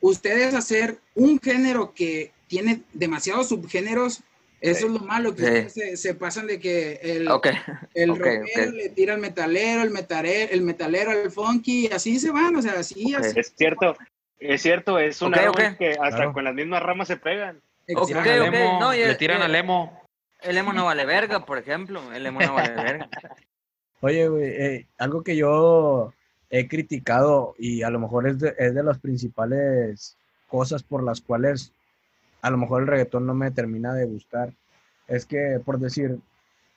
[0.00, 4.22] ustedes hacer un género que tiene demasiados subgéneros,
[4.60, 4.86] eso sí.
[4.86, 5.80] es lo malo, que sí.
[5.80, 7.54] se, se, pasan de que el, okay.
[7.94, 8.72] el okay, rockero okay.
[8.72, 12.62] le tira al metalero, el metalero, el metalero al funky, y así se van, o
[12.62, 13.40] sea, así, así.
[13.40, 13.96] Es cierto,
[14.38, 16.32] es cierto, es una okay, que hasta claro.
[16.32, 17.60] con las mismas ramas se pegan.
[17.88, 18.78] Okay, okay.
[18.78, 20.00] No, le tiran al emo.
[20.40, 22.12] El emo no vale verga, por ejemplo.
[22.12, 23.08] El emo no vale verga.
[24.00, 26.12] Oye, güey, eh, algo que yo
[26.50, 30.16] he criticado y a lo mejor es de, es de las principales
[30.48, 31.72] cosas por las cuales
[32.42, 34.52] a lo mejor el reggaetón no me termina de gustar.
[35.06, 36.18] Es que, por decir,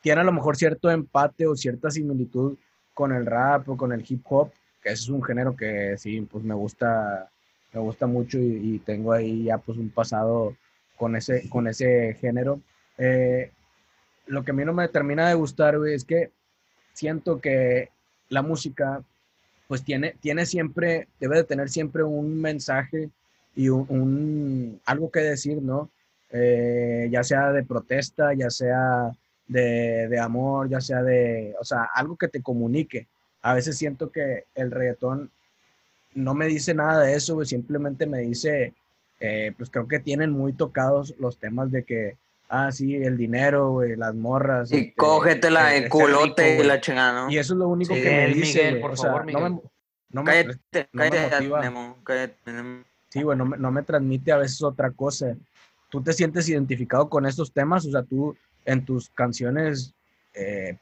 [0.02, 2.58] tiene a lo mejor cierto empate o cierta similitud
[2.94, 6.22] con el rap o con el hip hop, que ese es un género que sí,
[6.22, 7.30] pues me gusta,
[7.74, 10.56] me gusta mucho y, y tengo ahí ya pues un pasado
[10.98, 12.62] con ese, con ese género.
[12.98, 13.52] Eh,
[14.28, 16.32] lo que a mí no me termina de gustar, güey, es que
[16.94, 17.90] siento que
[18.30, 19.04] la música,
[19.68, 23.10] pues tiene, tiene siempre, debe de tener siempre un mensaje
[23.56, 25.90] y un, algo que decir, ¿no?
[26.32, 29.12] Eh, ya sea de protesta, ya sea
[29.48, 33.08] de, de amor, ya sea de, o sea, algo que te comunique.
[33.42, 35.32] A veces siento que el reggaetón
[36.16, 38.74] no me dice nada de eso, simplemente me dice,
[39.20, 42.18] eh, pues creo que tienen muy tocados los temas de que,
[42.50, 44.72] ah, sí, el dinero, güey, las morras.
[44.72, 47.32] Y este, cógetela en culote rico, y la chingada, ¿no?
[47.32, 49.32] Y eso es lo único Sí, que me dice, Miguel, güey, por o sea, favor,
[49.32, 49.50] no me,
[50.12, 51.62] no me- Cállate, no me cállate, motiva.
[51.62, 52.84] Nemo, cállate, Nemo.
[53.10, 55.36] Sí, güey, no me, no me transmite a veces otra cosa.
[55.90, 57.86] ¿Tú te sientes identificado con estos temas?
[57.86, 59.94] O sea, tú en tus canciones
[60.34, 60.76] eh,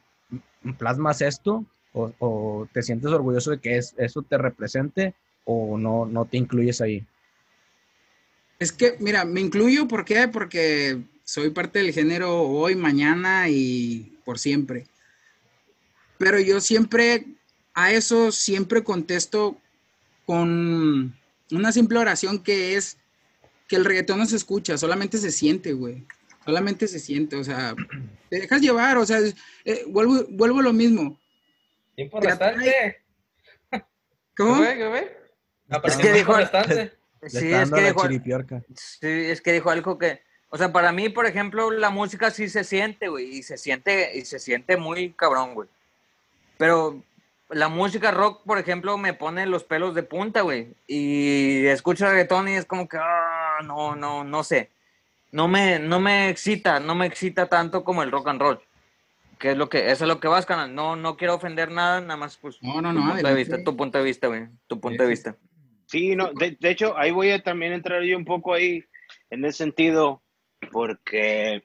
[0.77, 5.13] plasmas esto o, o te sientes orgulloso de que es, eso te represente
[5.45, 7.05] o no, no te incluyes ahí.
[8.63, 10.29] Es que, mira, me incluyo, ¿por qué?
[10.29, 14.87] Porque soy parte del género hoy, mañana y por siempre.
[16.17, 17.25] Pero yo siempre,
[17.73, 19.57] a eso siempre contesto
[20.25, 21.13] con
[21.51, 22.95] una simple oración que es
[23.67, 26.05] que el reggaetón no se escucha, solamente se siente, güey.
[26.45, 27.75] Solamente se siente, o sea,
[28.29, 29.19] te dejas llevar, o sea,
[29.65, 31.19] eh, vuelvo, vuelvo a lo mismo.
[31.95, 33.01] Tiempo Te restante.
[34.37, 34.55] ¿Cómo?
[34.55, 34.77] ¿Qué ve?
[34.77, 35.17] ¿Qué ve?
[35.67, 36.75] Pero Es tiempo que dijo- restante.
[36.75, 38.63] Le Sí, es que dijo, chiripiorca.
[38.75, 42.49] sí, es que dijo algo que, o sea, para mí, por ejemplo, la música sí
[42.49, 45.69] se siente, güey, y se siente, y se siente muy cabrón, güey.
[46.57, 47.01] Pero
[47.49, 50.75] la música rock, por ejemplo, me pone los pelos de punta, güey.
[50.87, 54.69] Y escucho reggaetón y es como que, ah, no, no, no sé.
[55.31, 58.59] No me, no me excita, no me excita tanto como el rock and roll.
[59.39, 60.73] Que es lo que, eso es lo que vas, canal.
[60.73, 63.63] No, no quiero ofender nada, nada más, pues, No, no, tu no, punto de vista,
[63.63, 64.47] tu punto de vista, güey.
[64.67, 65.35] Tu punto de vista.
[65.93, 68.83] Sí, no, de, de hecho, ahí voy a también entrar yo un poco ahí
[69.29, 70.23] en ese sentido,
[70.71, 71.61] porque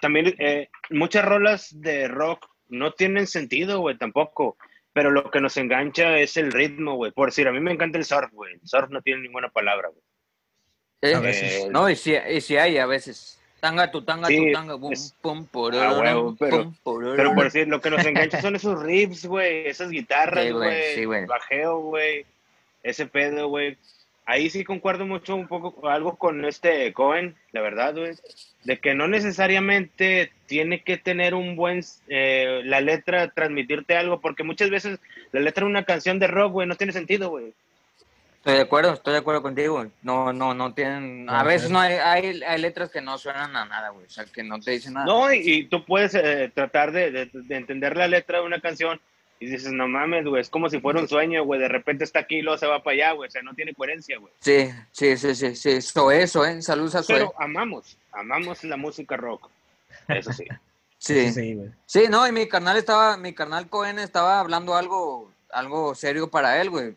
[0.00, 4.56] también eh, muchas rolas de rock no tienen sentido, güey, tampoco,
[4.94, 7.12] pero lo que nos engancha es el ritmo, güey.
[7.12, 8.54] Por decir, a mí me encanta el surf, güey.
[8.54, 10.02] El surf no tiene ninguna palabra, güey.
[11.02, 11.14] ¿Eh?
[11.14, 11.68] A veces.
[11.70, 13.38] No, y si, y si hay a veces.
[13.60, 17.14] Tanga tu tanga Sí, tu tanga, bum, es- pum, Ah, pororón, huevo, pero- pum.
[17.14, 20.94] Pero por decir, lo que nos engancha son esos riffs, güey, esas guitarras, Sí, güey,
[20.94, 21.26] sí, güey.
[21.26, 22.24] bajeo, güey,
[22.88, 23.76] ese pedo, güey.
[24.28, 28.14] Ahí sí concuerdo mucho un poco algo con este Cohen, la verdad, güey,
[28.64, 34.42] de que no necesariamente tiene que tener un buen, eh, la letra, transmitirte algo, porque
[34.42, 34.98] muchas veces
[35.30, 37.52] la letra de una canción de rock, güey, no tiene sentido, güey.
[38.38, 39.86] Estoy de acuerdo, estoy de acuerdo contigo.
[40.02, 41.28] No, no, no tienen.
[41.28, 44.06] A veces no hay, hay, hay letras que no suenan a nada, güey.
[44.06, 45.06] O sea, que no te dicen nada.
[45.06, 48.60] No, y, y tú puedes eh, tratar de, de- de entender la letra de una
[48.60, 49.00] canción
[49.38, 52.20] y dices, no mames, güey, es como si fuera un sueño, güey, de repente está
[52.20, 54.32] aquí y luego se va para allá, güey, o sea, no tiene coherencia, güey.
[54.40, 55.82] Sí, sí, sí, sí, sí.
[55.82, 56.62] Soe, eso, ¿eh?
[56.62, 57.02] Saludos a.
[57.02, 59.48] Pero amamos, amamos la música rock.
[60.08, 60.44] Eso sí.
[60.98, 61.30] Sí.
[61.30, 61.70] Sí, güey.
[61.84, 66.60] Sí, no, y mi carnal estaba, mi carnal Cohen estaba hablando algo, algo serio para
[66.60, 66.96] él, güey.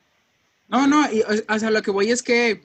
[0.70, 2.62] No, no, y, o sea, lo que voy es que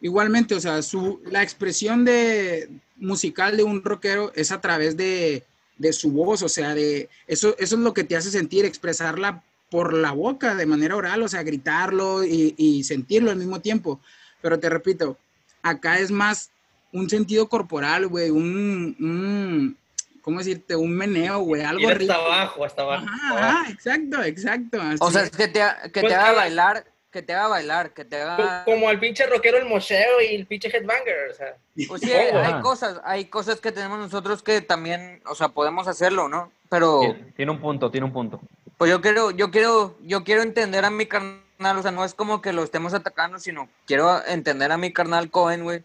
[0.00, 5.44] igualmente, o sea, su, la expresión de musical de un rockero es a través de,
[5.82, 9.42] de su voz, o sea, de eso, eso es lo que te hace sentir, expresarla
[9.70, 14.00] por la boca de manera oral, o sea, gritarlo y, y sentirlo al mismo tiempo.
[14.40, 15.16] Pero te repito,
[15.62, 16.50] acá es más
[16.92, 19.76] un sentido corporal, güey, un, un,
[20.20, 20.76] ¿cómo decirte?
[20.76, 22.12] Un meneo, güey, algo Ir rico.
[22.12, 23.06] hasta abajo, hasta abajo.
[23.08, 24.78] Ajá, ajá, exacto, exacto.
[25.00, 25.30] O sea, es.
[25.30, 25.60] que te,
[25.92, 28.64] que Pues, te haga bailar, que te haga bailar, que te haga...
[28.64, 31.56] Como el pinche rockero, el mocheo y el pinche headbanger, o sea.
[31.86, 32.56] Pues sí, hay, Ajá.
[32.56, 36.50] hay cosas, hay cosas que tenemos nosotros que también, o sea, podemos hacerlo, ¿no?
[36.70, 38.40] Pero, Tiene, tiene un punto, tiene un punto.
[38.78, 42.14] pues yo quiero, yo quiero, yo quiero entender a mi carnal, o sea, no es
[42.14, 45.84] como que lo estemos atacando, sino quiero entender a mi carnal Cohen, güey,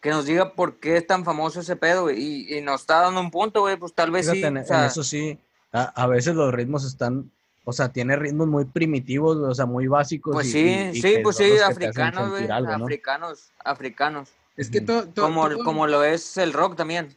[0.00, 3.00] que nos diga por qué es tan famoso ese pedo, güey, y, y nos está
[3.00, 5.38] dando un punto, güey, pues tal vez Fíjate, sí, en, o en sea, eso sí,
[5.72, 7.30] a, a veces los ritmos están,
[7.64, 10.34] o sea, tiene ritmos muy primitivos, o sea, muy básicos.
[10.34, 10.58] pues y- sí,
[10.92, 12.84] y- y sí, pues sí, africanos, güey, sentir algo, ¿no?
[12.84, 17.08] africanos, africanos, Es que todo, todo- como, como lo es el rock también.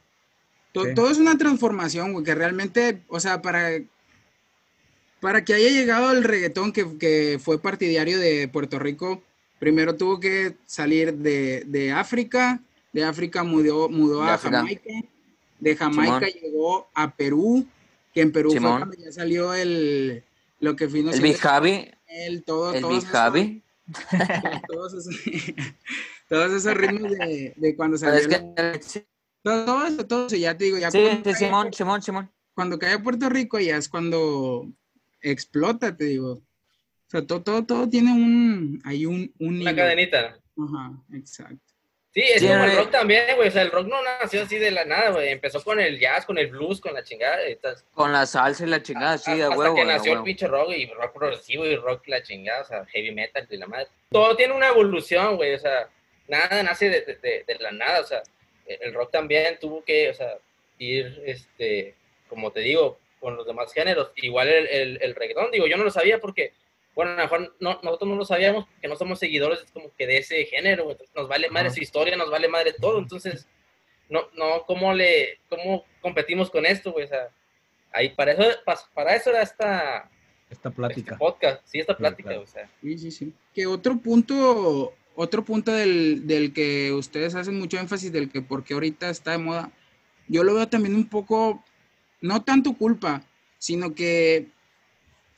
[0.72, 0.94] To- Sí.
[0.96, 3.70] Todo es una transformación, güey, que realmente, o sea, para,
[5.20, 9.22] para que haya llegado el reggaetón que, que fue partidario de Puerto Rico,
[9.60, 12.62] primero tuvo que salir de, de África,
[12.94, 14.58] de África mudó, mudó De a África.
[14.60, 14.90] Jamaica,
[15.60, 16.42] de Jamaica Simón.
[16.42, 17.66] llegó a Perú,
[18.14, 18.72] que en Perú Simón.
[18.80, 20.24] fue cuando ya salió el,
[20.60, 23.64] lo que vino El Big Javi, el, todo, el Big esos- Javi,
[24.68, 25.16] todos esos,
[26.30, 28.20] todos esos ritmos de, de cuando salió.
[28.20, 29.06] es que,
[29.44, 32.32] todo, todo eso, todo eso, ya te digo, ya sí, cae- Simón, Simón, Simón.
[32.54, 34.68] cuando cae a Puerto Rico ya es cuando
[35.22, 36.34] explota, te digo.
[36.34, 40.38] O sea, todo, todo, todo tiene un, hay un, un Una cadenita.
[40.58, 41.67] Ajá, exacto.
[42.18, 43.48] Sí, es Sí, como el rock también, güey.
[43.48, 45.30] O sea, el rock no nació así de la nada, güey.
[45.30, 47.48] Empezó con el jazz, con el blues, con la chingada.
[47.48, 49.76] y tas- Con la salsa y la chingada, sí, de hasta huevo.
[49.76, 50.26] que de nació el huevo.
[50.26, 53.68] pinche rock y rock progresivo y rock la chingada, o sea, heavy metal y la
[53.68, 53.88] madre.
[54.10, 55.54] Todo tiene una evolución, güey.
[55.54, 55.90] O sea,
[56.28, 58.00] nada nace de, de- de- de la nada.
[58.02, 58.24] O sea,
[58.66, 60.38] el rock también tuvo que, o sea,
[60.80, 61.94] ir, este,
[62.30, 64.10] como te digo, con los demás géneros.
[64.16, 66.52] Igual el, el, el reggaetón, digo, yo no lo sabía porque,
[66.98, 70.08] bueno, a lo mejor no, nosotros no lo sabíamos porque no somos seguidores como que
[70.08, 70.90] de ese género.
[70.92, 72.98] Entonces, nos vale madre su historia, nos vale madre todo.
[72.98, 73.48] Entonces,
[74.10, 77.06] no, no, ¿cómo le, cómo competimos con esto, güey?
[77.06, 77.30] O sea,
[77.92, 80.10] ahí, para eso, pa- para eso era esta,
[80.50, 81.18] Esta este plática.
[81.18, 82.44] podcast, sí, esta Sí, plática, claro.
[82.44, 82.68] o sea.
[82.82, 83.34] Sí, sí, sí.
[83.54, 88.74] Que otro punto, otro punto del, del que ustedes hacen mucho énfasis, del que porque
[88.74, 89.72] ahorita está de moda,
[90.28, 91.64] yo lo veo también un poco,
[92.22, 93.22] no tanto culpa,
[93.60, 94.48] sino que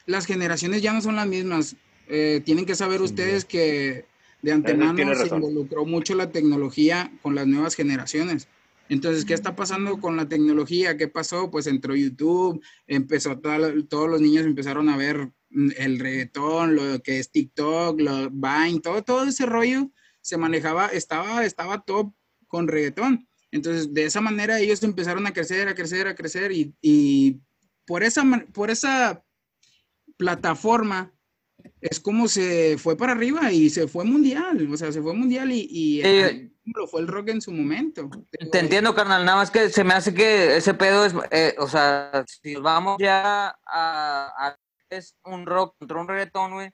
[0.05, 1.75] las generaciones ya no son las mismas.
[2.07, 4.05] Eh, tienen que saber ustedes que
[4.41, 8.47] de antemano se involucró mucho la tecnología con las nuevas generaciones.
[8.89, 10.97] Entonces, ¿qué está pasando con la tecnología?
[10.97, 11.51] ¿Qué pasó?
[11.51, 16.99] Pues entró YouTube, empezó toda- todos los niños empezaron a ver mm, el reggaetón, lo
[17.03, 22.11] que es TikTok, lo, Vine, todo, todo ese rollo se manejaba, estaba, estaba top
[22.47, 23.27] con reggaetón.
[23.51, 27.37] Entonces, de esa manera ellos empezaron a crecer, a crecer, a crecer y, y
[27.85, 29.23] por, esa, por esa
[30.19, 31.13] plataforma
[31.81, 35.49] es como se fue para arriba y se fue mundial, o sea, se fue mundial
[35.51, 36.01] y,
[36.63, 38.09] como lo fue el rock en su momento.
[38.51, 41.67] Te entiendo, carnal, nada más que se me hace que ese pedo es, eh, o
[41.67, 44.57] sea, si vamos ya a, a-
[44.89, 46.71] es un rock contra un reggaetón, güey,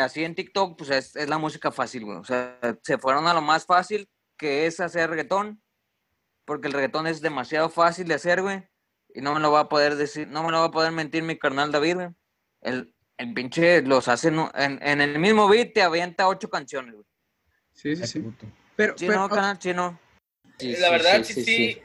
[0.00, 3.34] así en TikTok, pues es, es la música fácil, güey, o sea, se fueron a
[3.34, 5.62] lo más fácil, que es hacer reggaetón,
[6.44, 8.68] porque el reggaetón es demasiado fácil de hacer, güey,
[9.14, 11.22] y no me lo va a poder decir, no me lo va a poder mentir
[11.22, 12.08] mi carnal David, güey,
[12.66, 16.94] el, el pinche los hace en, en, en el mismo beat, te avienta ocho canciones,
[16.94, 17.06] güey.
[17.72, 18.24] Sí, sí, sí.
[18.76, 19.98] Pero, Sí, pero- no, carnal, sí, no.
[20.58, 21.82] Sí, la verdad, sí, sí, sí, sí,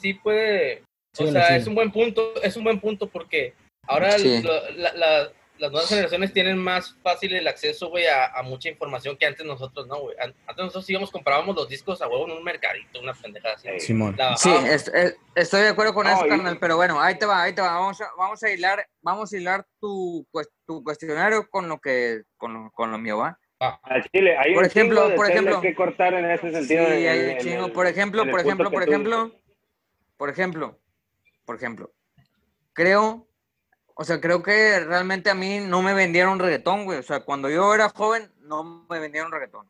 [0.00, 0.82] sí, puede,
[1.18, 3.54] o sea, es un buen punto, es un buen punto porque
[3.86, 8.68] ahora la- la- las nuevas generaciones tienen más fácil el acceso, güey, a, a mucha
[8.68, 10.16] información que antes nosotros, ¿no, güey?
[10.18, 13.68] An- Antes nosotros íbamos, comprábamos los discos a huevo en un mercadito, una pendejada así.
[13.78, 14.16] Simón.
[14.18, 14.74] La Sí, bajábamos.
[14.74, 17.44] es- es- estoy de acuerdo con No, eso, y- carnal, pero bueno, ahí te va,
[17.44, 17.74] ahí te va.
[17.78, 20.26] Vamos a, vamos a hilar, vamos a hilar tu,
[20.66, 23.38] tu cuestionario con lo que, con lo, con lo mío, ¿va?
[23.60, 25.60] Al Chile, hay Por un ejemplo, de por ejemplo.
[25.60, 26.82] que cortar en ese Sí, sentido.
[26.88, 27.66] en- hay un en chingo.
[27.66, 30.78] el- Por ejemplo, por ejemplo, por ejemplo,
[31.46, 31.92] por ejemplo,
[32.72, 33.28] creo,
[33.94, 36.98] o sea, creo que realmente a mí no me vendieron reggaetón, güey.
[36.98, 39.68] O sea, cuando yo era joven, no me vendieron reggaetón.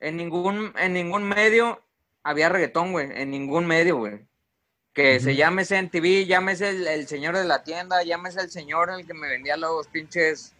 [0.00, 1.82] En ningún, en ningún medio
[2.22, 3.08] había reggaetón, güey.
[3.14, 4.26] En ningún medio, güey.
[4.92, 5.38] Que se Ujú.
[5.38, 9.14] llámese en TV, llámese el, el señor de la tienda, llámese el señor el que
[9.14, 10.54] me vendía los pinches,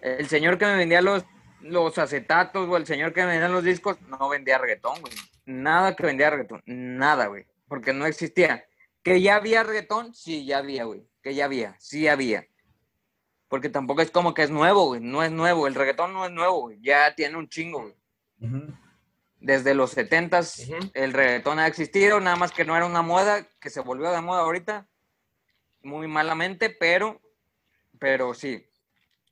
[0.00, 1.24] el señor que me vendía los,
[1.60, 5.12] los acetatos o el señor que me vendía los discos, no vendía reggaetón, güey.
[5.44, 7.46] Nada que vendía reggaetón, nada, güey.
[7.68, 8.66] Porque no existía.
[9.02, 11.06] Que ya había reggaetón, sí, ya había, güey.
[11.24, 12.46] Que ya había, sí había.
[13.48, 15.00] Porque tampoco es como que es nuevo, güey.
[15.00, 15.66] No es nuevo.
[15.66, 16.78] El reggaetón no es nuevo, güey.
[16.82, 17.94] Ya tiene un chingo, güey.
[19.40, 20.90] Desde los setentas Ujú.
[20.94, 24.20] el reggaetón ha existido, nada más que no era una moda, que se volvió de
[24.20, 24.86] moda ahorita.
[25.82, 27.20] Muy malamente, pero,
[27.98, 28.66] pero sí.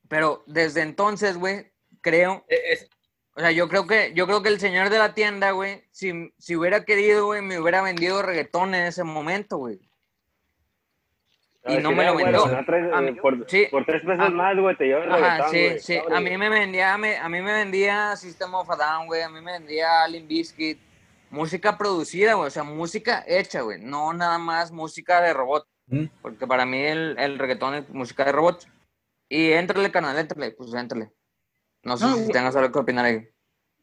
[0.08, 2.88] Pero desde entonces, güey, creo, Eh, es-
[3.34, 6.32] o sea, yo creo que, yo creo que el señor de la tienda, güey, si,
[6.38, 9.80] si hubiera querido, güey, me hubiera vendido reggaetón en ese momento, güey.
[11.64, 12.44] Y no me lo vendió.
[12.46, 13.66] A eh, mí- por, sí.
[13.70, 15.78] por tres pesos A- más, güey, te llevas Ajá, sí, güey.
[15.78, 15.98] sí.
[16.12, 19.22] A mí me vendía, me- a mí me vendía System of a Down, güey.
[19.22, 20.78] A mí me vendía Limp Bizkit.
[21.30, 22.48] Música producida, güey.
[22.48, 23.80] O sea, música hecha, güey.
[23.80, 25.66] No nada más música de robot.
[25.86, 26.04] Mm.
[26.20, 28.66] Porque para mí el, el reggaetón es música de robot.
[29.28, 30.50] Y éntrale, canal, éntrale.
[30.50, 31.10] Pues éntrale.
[31.84, 33.28] No sé No, si tengas algo que opinar ahí.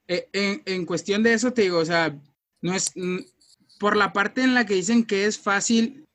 [0.08, 2.16] En, en cuestión de eso te digo, o sea,
[2.62, 2.94] no es
[3.80, 6.08] por la parte en la que dicen que es fácil,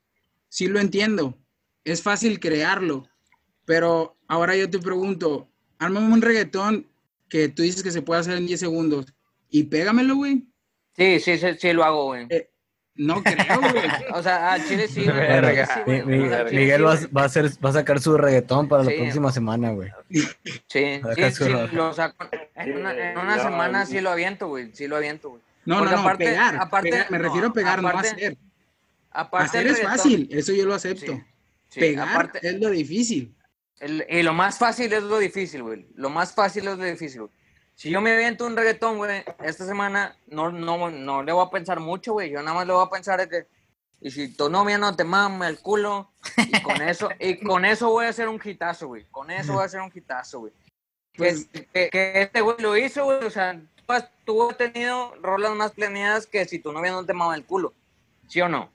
[0.49, 1.39] sí lo entiendo,
[1.85, 3.07] es fácil crearlo,
[3.65, 6.87] pero ahora yo te pregunto, ármame un reggaetón
[7.29, 9.07] que tú dices que se puede hacer en 10 segundos
[9.51, 10.45] y pégamelo, güey.
[10.97, 12.27] Sí, sí, sí, sí lo hago, güey.
[12.31, 12.49] Eh,
[12.97, 13.75] No creo, güey.
[14.15, 15.17] O sea, al chile sí, güey.
[15.17, 15.67] Verga.
[15.67, 16.05] Sí, güey.
[16.05, 18.69] mi- O sea, al chile Miguel sí, va, a hacer, va a sacar su reggaetón
[18.69, 18.91] para Sí.
[18.91, 19.91] la próxima semana, güey.
[20.11, 20.21] Sí,
[20.69, 21.01] sí,
[21.33, 22.29] sí, lo saco.
[22.55, 23.87] En una, en una semana no.
[23.87, 24.71] sí lo aviento, güey.
[24.75, 25.43] Sí lo aviento, güey.
[25.65, 28.09] No, Porque no, no, aparte- pegar, aparte- pegar, me no, refiero a pegar, no aparte-
[28.11, 28.37] hacer.
[29.11, 31.21] Aparte Hacer es fácil, eso yo lo acepto.
[31.75, 33.35] Sí, pegar aparte, es lo difícil.
[33.81, 35.87] el- y lo más fácil es lo difícil, güey.
[35.95, 37.33] Lo más fácil es lo difícil, güey.
[37.75, 41.51] Si yo me aviento un reggaetón, güey, esta semana no, no, no le voy a
[41.51, 42.31] pensar mucho, güey.
[42.31, 43.47] Yo nada más le voy a pensar de que
[44.01, 47.89] y si tu novia no te mama el culo, y con eso, y con eso
[47.91, 49.07] voy a hacer un hitazo, güey.
[49.11, 50.53] Con eso voy a hacer un hitazo, güey.
[51.17, 53.25] Pues- que, que- que este güey lo hizo, güey.
[53.25, 53.55] O sea,
[53.87, 57.35] tú has, tú has tenido rolas más planeadas que si tu novia no te mama
[57.37, 57.73] el culo.
[58.29, 58.71] ¿Sí o no?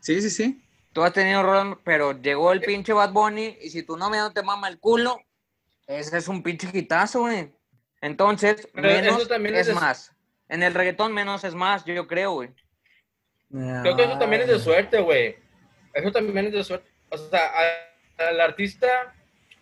[0.00, 0.60] Sí, sí, sí.
[0.92, 4.32] Tú has tenido rolas, pero llegó el pinche Bad Bunny y si tu novia no
[4.32, 5.20] te mama el culo,
[5.86, 7.52] ese es un pinche hitazo, güey.
[8.00, 10.12] Entonces, Pero menos también es más.
[10.48, 12.50] En el reggaetón menos es más, yo creo, güey.
[13.82, 15.36] Creo que eso también es de suerte, güey.
[15.94, 16.90] Eso también es de suerte.
[17.10, 17.52] O sea,
[18.18, 19.14] al artista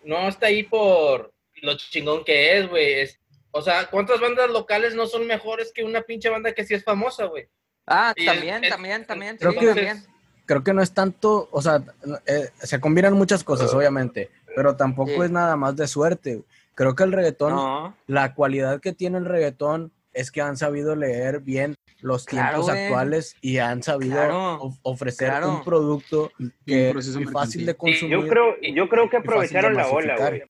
[0.05, 3.01] no está ahí por lo chingón que es, güey.
[3.01, 3.21] Es-
[3.51, 6.85] o sea, ¿cuántas bandas locales no son mejores que una pinche banda que sí es
[6.85, 7.49] famosa, güey?
[7.87, 10.07] Ah, Y también, es- también, también, sí, también.
[10.49, 11.83] Creo que no es tanto, o sea,
[12.27, 15.21] eh, se combinan muchas cosas, obviamente, pero tampoco Sí.
[15.25, 16.43] es nada más de suerte.
[16.75, 20.97] Creo que el reggaetón, No, la cualidad que tiene el reggaetón es que han sabido
[20.97, 25.51] leer bien los Claro, tiempos actuales y han sabido Claro, of- ofrecer claro.
[25.51, 26.31] un producto
[26.65, 28.11] que es fácil de consumir.
[28.19, 30.43] yo creo, yo creo que aprovecharon la ola, güey.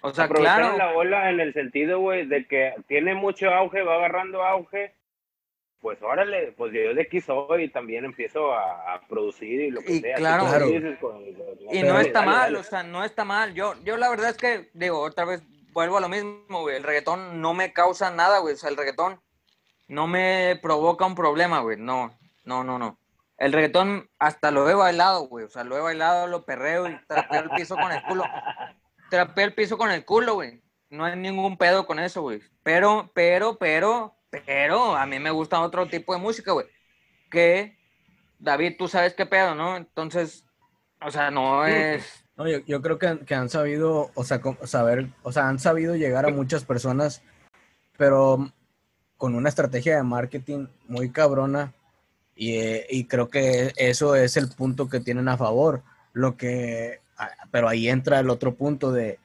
[0.00, 0.92] o sea, aprovecharon claro.
[0.92, 4.94] la ola en el sentido, güey, de que tiene mucho auge, va agarrando auge.
[5.80, 9.80] Pues órale, pues yo de aquí soy y también empiezo a, a producir y lo
[9.82, 10.16] que Y sea.
[10.16, 10.46] claro.
[10.46, 10.66] Claro.
[11.00, 11.22] con-
[11.72, 12.58] Y no está dale, mal, dale.
[12.58, 13.54] o sea, no está mal.
[13.54, 16.76] Yo, yo la verdad es que, digo, otra vez vuelvo a lo mismo, güey.
[16.76, 18.54] El reggaetón no me causa nada, güey.
[18.54, 19.20] O sea, el reggaetón
[19.86, 21.76] no me provoca un problema, güey.
[21.76, 22.98] No, no, no, no.
[23.38, 25.44] El reggaetón hasta lo he bailado, güey.
[25.44, 28.24] O sea, lo he bailado, lo perreo y trapeo el piso con el culo.
[29.10, 30.62] Trapeo el piso con el culo, güey.
[30.88, 32.40] No hay ningún pedo con eso, güey.
[32.62, 36.66] Pero, pero, pero, pero, a mí me gusta otro tipo de música, güey.
[37.30, 37.76] Que,
[38.38, 39.76] David, tú sabes qué pedo, ¿no?
[39.76, 40.44] Entonces,
[41.00, 42.24] o sea, no es...
[42.36, 45.96] No, yo, yo creo que, que han sabido, o sea, saber, o sea, han sabido
[45.96, 47.22] llegar a muchas personas,
[47.96, 48.52] pero
[49.16, 51.72] con una estrategia de marketing muy cabrona
[52.34, 55.82] y, eh, y creo que eso es el punto que tienen a favor.
[56.12, 59.18] Lo que, ah, pero ahí entra el otro punto de,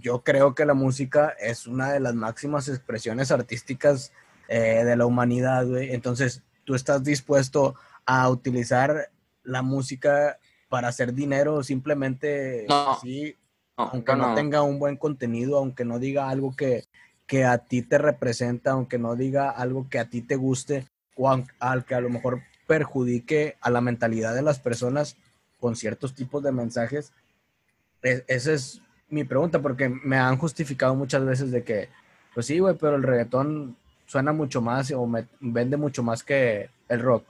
[0.00, 4.12] yo creo que la música es una de las máximas expresiones artísticas
[4.48, 5.92] eh, de la humanidad, güey.
[5.92, 7.74] Entonces, tú estás dispuesto
[8.06, 9.10] a utilizar
[9.42, 10.38] la música
[10.68, 12.90] para hacer dinero simplemente No.
[12.92, 13.36] así,
[13.78, 14.34] No, aunque no, no.
[14.34, 16.84] tenga un buen contenido, aunque no diga algo que,
[17.26, 20.86] que a ti te representa, aunque no diga algo que a ti te guste,
[21.16, 21.28] o
[21.60, 25.16] al que a lo mejor perjudique a la mentalidad de las personas
[25.60, 27.12] con ciertos tipos de mensajes.
[28.02, 31.88] E- esa es mi pregunta, porque me han justificado muchas veces de que,
[32.34, 33.76] pues sí, güey, pero el reggaetón
[34.06, 37.24] suena mucho más o me vende mucho más que el rock.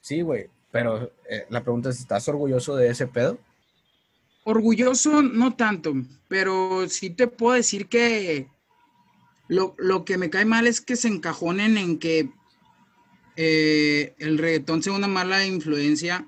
[0.00, 3.38] Sí, güey, pero eh, la pregunta es, ¿estás orgulloso de ese pedo?
[4.44, 5.94] Orgulloso, no tanto,
[6.28, 8.48] pero sí te puedo decir que
[9.48, 12.30] lo, lo que me cae mal es que se encajonen en que
[13.36, 16.26] eh, el reggaetón sea una mala influencia,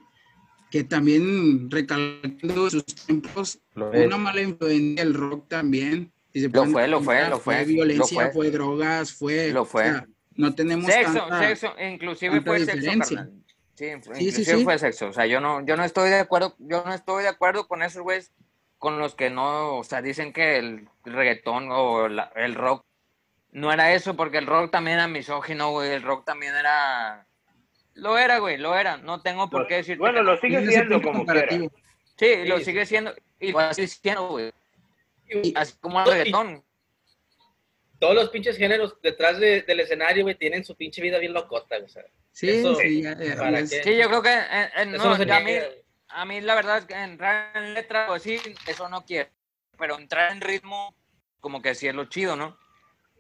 [0.75, 6.11] que también recalcando sus tiempos, Lo fue una mala influencia el rock también.
[6.33, 8.33] si Lo fue, lo fue, lo fue, lo violencia, fue.
[8.33, 8.51] fue.
[8.51, 9.51] drogas, fue.
[9.53, 9.93] Lo fue.
[10.35, 13.29] no tenemos Sexo, tanta- sexo, inclusive tanta fue sexo, diferencia.
[13.31, 13.41] Sí,
[13.77, 14.65] Sí, inclusive sí, sí.
[14.65, 15.07] fue sexo.
[15.11, 17.85] O sea, yo no, yo no estoy de acuerdo, yo no estoy de acuerdo con
[17.85, 18.33] esos güeyes
[18.79, 22.85] con los que no, o sea, dicen que el reggaetón o la- el rock
[23.53, 25.93] no era eso, porque el rock también era misógino, güey.
[25.93, 27.29] El rock también era.
[27.95, 28.97] Lo era, güey, lo era.
[28.97, 30.01] No tengo por qué decirte.
[30.01, 31.41] Bueno, que lo sigue siendo como quiera.
[31.49, 31.73] comparativo.
[32.17, 32.65] Sí, lo Sí.
[32.65, 33.15] sigue siendo.
[33.41, 34.53] Y lo seguir siendo, güey.
[35.55, 36.63] Así como el reggaetón.
[37.99, 41.77] todos los pinches géneros detrás de- del escenario, güey, tienen su pinche vida bien locota,
[41.89, 42.05] sea.
[42.33, 43.67] Sí, Eso, sí, ya- ya-.
[43.67, 44.35] Sí, yo creo que.
[44.35, 45.53] eh, eh, no, no a mí,
[46.09, 49.31] a mí la verdad es que entrar en letra o así, eso no quiero.
[49.79, 50.95] Pero entrar en ritmo,
[51.41, 52.59] como que sí es lo chido, ¿no?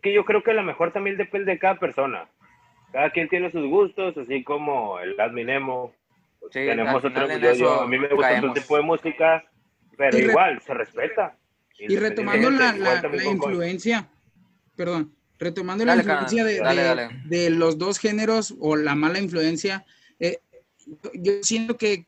[0.02, 2.28] que yo creo que a lo mejor también depende de cada persona.
[2.94, 5.92] Cada quien tiene sus gustos, así como el Adminemo.
[6.52, 8.50] Sí, Tenemos otro, yo, a mí me gusta caemos.
[8.50, 9.44] otro tipo de música,
[9.96, 11.36] pero igual, se respeta.
[11.76, 14.08] Y retomando la, la- influencia,
[14.76, 17.08] perdón, retomando Dale, la influencia de, dale, de- dale.
[17.24, 19.84] de los dos géneros o la mala influencia,
[20.20, 20.38] eh,
[21.14, 22.06] yo siento que,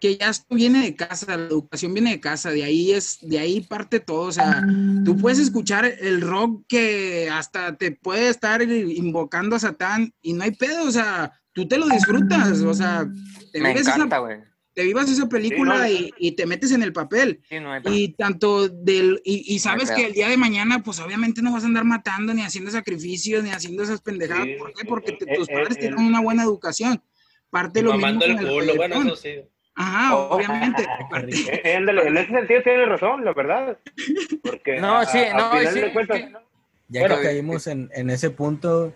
[0.00, 3.38] que ya esto viene de casa, la educación viene de casa, de ahí es, de
[3.38, 4.64] ahí parte todo, o sea,
[5.04, 10.44] tú puedes escuchar el rock que hasta te puede estar invocando a Satán y no
[10.44, 13.06] hay pedo, o sea, tú te lo disfrutas, o sea,
[13.52, 14.36] te Me vives esa- encanta, güey.
[14.74, 17.40] te vivas esa película no, y, y te metes en el papel.
[17.48, 19.96] Sí, no hay Y tanto del, y, y sabes pedo.
[19.96, 23.42] que el día de mañana, pues obviamente no vas a andar matando, ni haciendo sacrificios,
[23.42, 24.44] ni haciendo esas pendejadas.
[24.44, 24.80] Sí, ¿Por qué?
[24.82, 27.02] sí, Porque te- eh, tus eh, padres eh, tienen una buena educación.
[27.50, 29.30] Parte lo mismo Mamando con el el culo, bueno, eso sí.
[29.78, 30.36] Ajá, Oh.
[30.36, 30.82] obviamente.
[31.12, 33.78] Eh, eh, en ese sentido tiene razón, la verdad.
[34.42, 36.28] Porque No, a- sí, a- no, final sí, de cuentas, sí.
[36.88, 38.92] Ya Bueno, que caímos en, en ese punto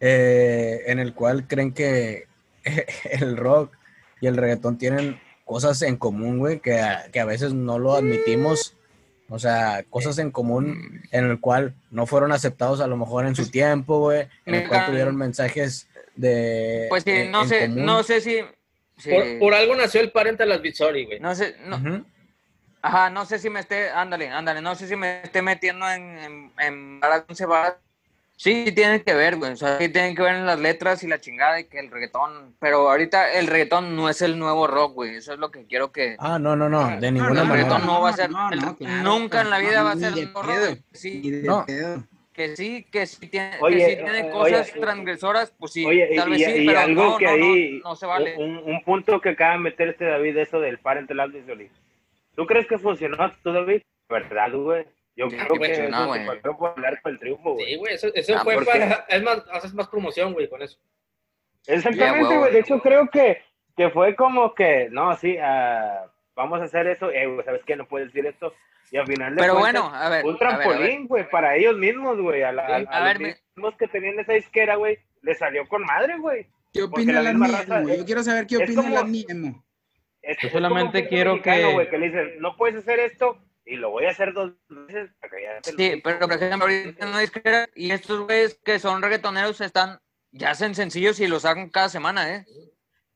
[0.00, 2.26] eh, en el cual creen que
[3.10, 3.74] el rock
[4.20, 7.94] y el reggaetón tienen cosas en común, güey, que, a- que a veces no lo
[7.94, 8.76] admitimos.
[9.32, 13.36] O sea, cosas en común en el cual no fueron aceptados a lo mejor en
[13.36, 16.86] su tiempo, güey, en el cual tuvieron mensajes de...
[16.88, 17.84] Pues sí, en- no en sé, común.
[17.86, 18.38] no sé si...
[19.00, 21.20] sí, Por, por algo nació el Parental Advisory, güey.
[21.20, 22.04] no sé, no.
[22.82, 26.18] Ajá, no sé si me esté, ándale, ándale, no sé si me esté metiendo en,
[26.18, 27.00] en, en.
[28.36, 31.06] Sí, tienen que ver, güey, o sea, sí tienen que ver en las letras y
[31.06, 34.94] la chingada y que el reggaetón, pero ahorita el reggaetón no es el nuevo rock,
[34.94, 36.16] güey, eso es lo que quiero que...
[36.18, 37.68] Ah, no, no, no, de ninguna el manera.
[37.68, 39.90] reggaetón no, va a ser, no, el- no, claro, nunca en la vida no, va
[39.92, 41.66] a ser el nuevo rock, sí, No.
[42.32, 45.84] Que sí, que sí tiene, Oye, que sí tiene eh, cosas oye, transgresoras, pues sí,
[45.84, 48.06] Oye, tal y, vez y- sí, y pero algo no, que no, ahí, no se
[48.06, 48.36] vale.
[48.36, 51.70] un, un punto que acaba de meter este David, eso del parental advisory.
[52.36, 53.82] ¿Tú crees que funcionó tú, David?
[54.08, 54.86] ¿Verdad, güey?
[55.16, 56.56] Yo Sí, creo que no, eso güey.
[56.56, 57.66] por hablar con el triunfo, güey.
[57.66, 59.04] Sí, güey, eso, eso Ah, fue para...
[59.08, 60.78] Es más, haces más promoción, güey, con eso.
[61.66, 62.52] Exactamente, güey.
[62.52, 63.42] De hecho, creo que,
[63.76, 67.10] que fue como que, no, sí, ah, vamos a hacer eso.
[67.10, 67.76] Eh, güey, ¿sabes qué?
[67.76, 68.54] No puedes decir esto.
[68.90, 72.20] Y al final de Pero cuentas, bueno, a ver, un trampolín, güey, para ellos mismos,
[72.20, 72.42] güey.
[72.42, 74.98] A, la, Sí, a, a a ver, los me- mismos que tenían esa disquera, güey,
[75.22, 76.46] le salió con madre, güey.
[76.72, 79.64] ¿Qué opina la Admi raza es- Yo quiero saber qué es opina como- Admi Emo.
[80.22, 83.90] Es- Yo es solamente quiero que- que le dicen, no puedes hacer esto y lo
[83.90, 86.00] voy a hacer dos veces para que ya Sí, digo".
[86.04, 90.00] pero por ejemplo, ahorita en una disquera y estos güeyes que son reggaetoneros están,
[90.32, 92.44] ya hacen sencillos y los sacan cada semana, ¿eh?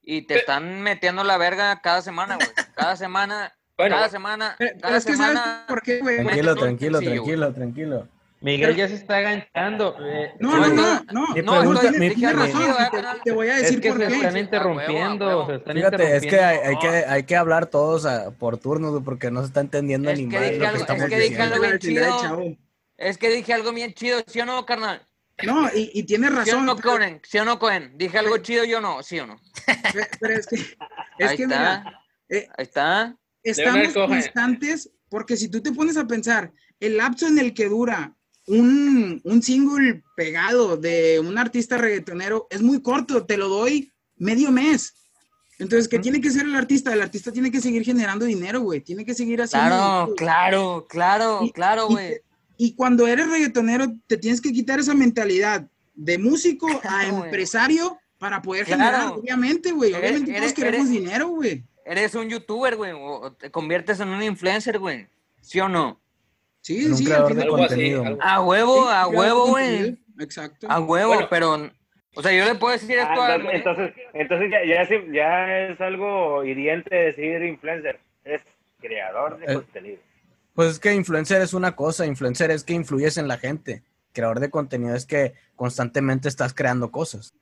[0.02, 2.48] Y te están metiendo la verga cada semana, güey.
[2.76, 5.64] Cada semana, Bueno, cada semana, Pero, pero cada es que ¿sabes semana.
[5.68, 6.16] por qué, güey?
[6.18, 8.08] Tranquilo, un tranquilo, tranquilo, tranquilo.
[8.40, 9.96] Miguel ya se está enganchando.
[10.04, 11.28] eh, No, no, no, no.
[11.34, 13.88] Mi No, pregunta- estoy- mi- mi- razón, ¿eh, te, te voy a es decir que
[13.88, 14.14] por se qué.
[14.16, 15.26] están Ah, interrumpiendo.
[15.26, 16.46] huevo, se están Fíjate, es que interrumpiendo.
[16.46, 19.60] hay, hay que hay que hablar todos a- por turnos, güey, porque no se está
[19.60, 21.78] entendiendo Es ni que madre dije lo que algo- estamos es que dije algo bien
[21.78, 22.56] chido.
[22.98, 25.02] Es que dije algo bien chido, ¿sí o no, carnal?
[25.42, 26.66] No, y, y tienes ¿Sí o razón.
[26.66, 27.20] no, pero- Cohen?
[27.24, 27.92] ¿Sí o no, Cohen?
[27.96, 29.02] ¿Dije algo chido yo no?
[29.02, 29.36] ¿Sí o no?
[29.92, 30.56] Pero, pero es que,
[31.18, 31.58] es Ahí que está.
[31.58, 33.16] mira, eh, Ahí está.
[33.44, 38.14] Estamos constantes porque si tú te pones a pensar, el lapso en el que dura
[38.46, 44.50] un, un single pegado de un artista reggaetonero es muy corto, te lo doy medio
[44.50, 44.94] mes.
[45.60, 46.92] Entonces, ¿qué tiene que ser el artista?
[46.92, 48.80] El artista tiene que seguir generando dinero, güey.
[48.80, 49.68] Tiene que seguir haciendo.
[49.68, 50.16] Claro, dinero.
[50.16, 52.20] claro, claro, Y- claro, güey.
[52.56, 57.24] Y cuando eres reggaetonero, te tienes que quitar esa mentalidad de músico a Claro, güey.
[57.24, 58.82] empresario para poder Claro.
[58.82, 59.90] generar, obviamente, güey.
[59.92, 61.64] Eres- Obviamente todos eres- queremos eres- dinero, güey.
[61.84, 65.06] Eres un youtuber, güey, o te conviertes en un influencer, güey.
[65.40, 66.00] ¿Sí o no?
[66.62, 68.04] Sí, un sí, creador de así, contenido.
[68.04, 69.98] algo- A huevo, Sí, a huevo, güey.
[70.18, 70.66] Exacto.
[70.70, 71.26] A huevo, Bueno.
[71.28, 71.70] pero.
[72.16, 73.34] O sea, yo le puedo decir esto Ah, a.
[73.34, 78.00] entonces, entonces, entonces ya, ya, es, ya es algo hiriente decir influencer.
[78.24, 78.40] Es
[78.80, 79.98] creador de Eh, contenido.
[80.54, 83.82] Pues es que influencer es una cosa, influencer es que influyes en la gente.
[84.12, 87.34] Creador de contenido es que constantemente estás creando cosas.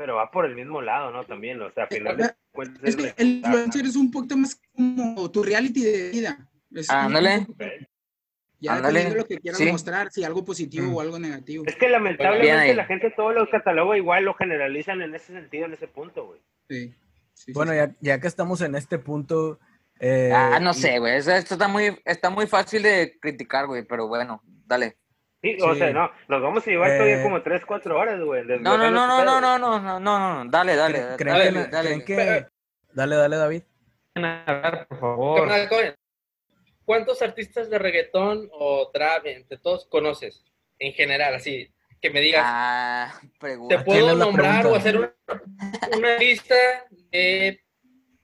[0.00, 1.24] Pero va por el mismo lado, ¿no?
[1.24, 4.58] También, o sea, al final de cuentas Es que el influencer es un poquito más
[4.74, 6.48] como tu reality de vida.
[6.88, 7.46] Ándale.
[8.60, 9.00] Ya Ándale.
[9.00, 9.70] dependiendo de lo que quieras Sí.
[9.70, 10.94] mostrar, si algo positivo Mm.
[10.94, 11.64] o algo negativo.
[11.66, 15.74] Es que lamentablemente la gente todo lo cataloga igual, lo generalizan en ese sentido, en
[15.74, 16.40] ese punto, güey.
[17.34, 17.52] Sí.
[17.52, 17.76] Bueno, sí.
[17.76, 19.58] ya, ya que estamos en este punto...
[19.98, 21.16] eh, Ah, no sé, güey.
[21.18, 24.96] Esto esto está muy, está muy fácil de criticar, güey, pero bueno, dale.
[25.42, 28.44] Sí, o sea, no, nos vamos a llevar Eh, todavía como 3, 4 horas, güey.
[28.44, 31.16] No, no, no, no, no, no, no, no, no, no, dale, dale.
[31.16, 31.88] ¿Creen, dale, creen dale, que, dale.
[31.88, 32.48] creen que- Pero-
[32.92, 33.62] Dale, dale, David.
[34.16, 35.48] hablar, por favor.
[36.84, 40.44] ¿Cuántos artistas de reggaetón o trap, entre todos, conoces?
[40.78, 41.72] En general, así,
[42.02, 43.74] que me digas, Ah, te pregunta.
[43.76, 45.14] ¿quién puedo nombrar o hacer una,
[45.96, 46.54] una lista
[47.12, 47.62] de,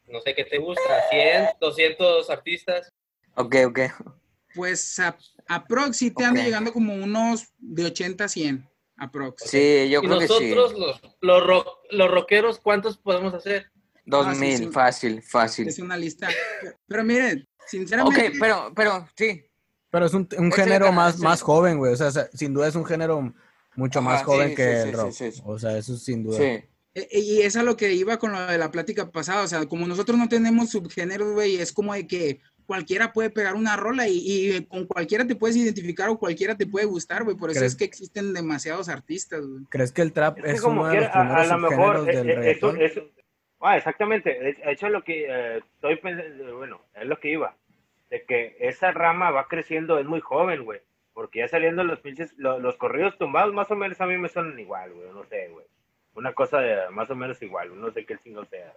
[0.08, 2.92] no sé qué te gusta, 100, 200 artistas.
[3.36, 3.80] Ok, ok.
[4.54, 4.98] Pues
[5.49, 6.47] aprox sí te anda Ok.
[6.47, 8.68] llegando como unos de 80 a 100.
[8.99, 9.42] Aprox.
[9.44, 10.55] Sí, yo y creo que sí.
[10.55, 13.66] nosotros, los, los, rock- los rockeros, ¿cuántos podemos hacer?
[14.07, 14.68] Dos Ah, sí, mil, sí.
[14.68, 15.68] fácil, fácil.
[15.68, 16.28] Es una lista.
[16.86, 18.28] Pero miren, sinceramente.
[18.28, 19.42] Ok, pero, pero, sí.
[19.90, 21.22] Pero es un, un género más, sí.
[21.22, 21.92] más joven, güey.
[21.92, 23.34] O sea, sin duda es un género
[23.74, 25.11] mucho más joven sí, que sí, el rock.
[25.12, 25.42] sí, sí.
[25.44, 26.38] O sea, eso sin duda.
[26.38, 26.64] Sí.
[26.94, 29.66] Eh, Y es a lo que iba con lo de la plática pasada, o sea,
[29.66, 34.08] como nosotros no tenemos subgéneros, güey, es como de que cualquiera puede pegar una rola
[34.08, 34.18] y,
[34.56, 37.72] y con cualquiera te puedes identificar o cualquiera te puede gustar, güey, por eso ¿Crees?
[37.72, 39.64] es que existen demasiados artistas, güey.
[39.70, 41.58] ¿Crees que el trap Es que es, como uno de los quiera, a, a lo
[41.58, 42.80] mejor, eh, del eh, eso, reggaetón?
[42.82, 43.10] eso-
[43.60, 47.56] ah, exactamente, de hecho lo que eh, estoy pensando, bueno, es lo que iba,
[48.10, 50.80] de que esa rama va creciendo, es muy joven, güey,
[51.14, 54.28] porque ya saliendo los pinches, lo- los, corridos tumbados más o menos a mí me
[54.28, 55.64] suenan igual, güey, no sé, güey,
[56.14, 58.72] una cosa de- más o menos igual, no sé qué chingo sea.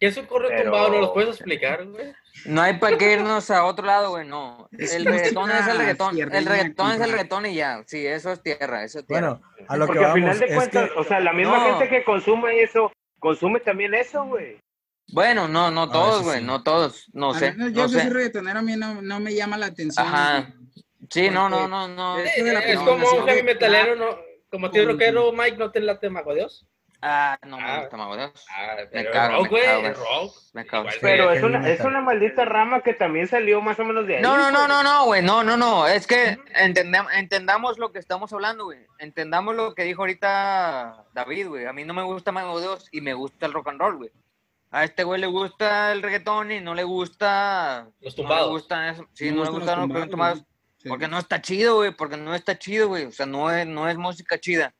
[0.00, 0.88] ¿Qué es un correo Pero- tumbado?
[0.90, 2.12] ¿No los puedes explicar, güey?
[2.44, 4.68] No hay para qué irnos a otro lado, güey, no.
[4.72, 6.18] El reggaetón es el reggaetón.
[6.18, 7.82] El reggaetón es el reggaetón y ya.
[7.86, 9.40] Sí, eso es tierra, eso es tierra.
[9.40, 11.58] Bueno, a lo porque que al vamos final de cuentas, que o sea, la misma
[11.58, 11.64] No.
[11.78, 14.60] gente que consume eso consume también eso, güey.
[15.10, 16.44] Bueno, no, no Ah, todos, güey, sí.
[16.44, 18.10] no todos, no Al sé, menos yo no que soy sé.
[18.10, 20.06] reggaetonero, a mí no, no me llama la atención.
[20.06, 20.52] Ajá.
[21.10, 22.18] Sí, no, no, no, no.
[22.18, 24.16] Es como un heavy metalero, ¿no?
[24.50, 26.66] Como tío rockero, Mike, ¿no te late Mago Dios?
[27.00, 27.80] Ah, no me Ah.
[27.80, 28.46] gusta, Mago Dios.
[28.50, 29.86] Ah, Me cago, rock, me güey, cago.
[29.86, 30.34] es rock.
[30.52, 30.82] Me cago.
[30.82, 34.06] Igual Sí, Pero es una, es una maldita rama que también salió más o menos
[34.08, 34.22] de ahí.
[34.22, 34.68] No, no, no, güey.
[34.68, 38.84] no, no, güey, no, no, no, es que entendem- entendamos lo que estamos hablando, güey.
[38.98, 41.66] Entendamos lo que dijo ahorita David, güey.
[41.66, 44.10] A mí no me gusta Mago Dios y me gusta el rock and roll, güey.
[44.72, 47.84] A este güey le gusta el reggaetón y no le gusta...
[48.00, 48.50] Los No le tumbados.
[48.50, 49.06] gustan eso.
[49.14, 50.44] Sí, Me no le gustan los los tumbados, tumbados.
[50.82, 50.88] Sí.
[50.88, 53.04] Porque no está chido, güey, porque no está chido, güey.
[53.06, 54.74] O sea, no es, no es música chida.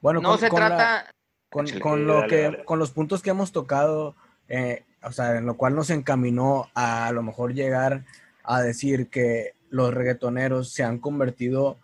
[0.00, 1.10] Bueno, No con- se con la- trata...
[1.50, 2.64] con, con lo dale, que dale.
[2.64, 4.14] con los puntos que hemos tocado
[4.48, 8.04] eh, o sea en lo cual nos encaminó a, a lo mejor llegar
[8.44, 11.78] a decir que los reggaetoneros se han convertido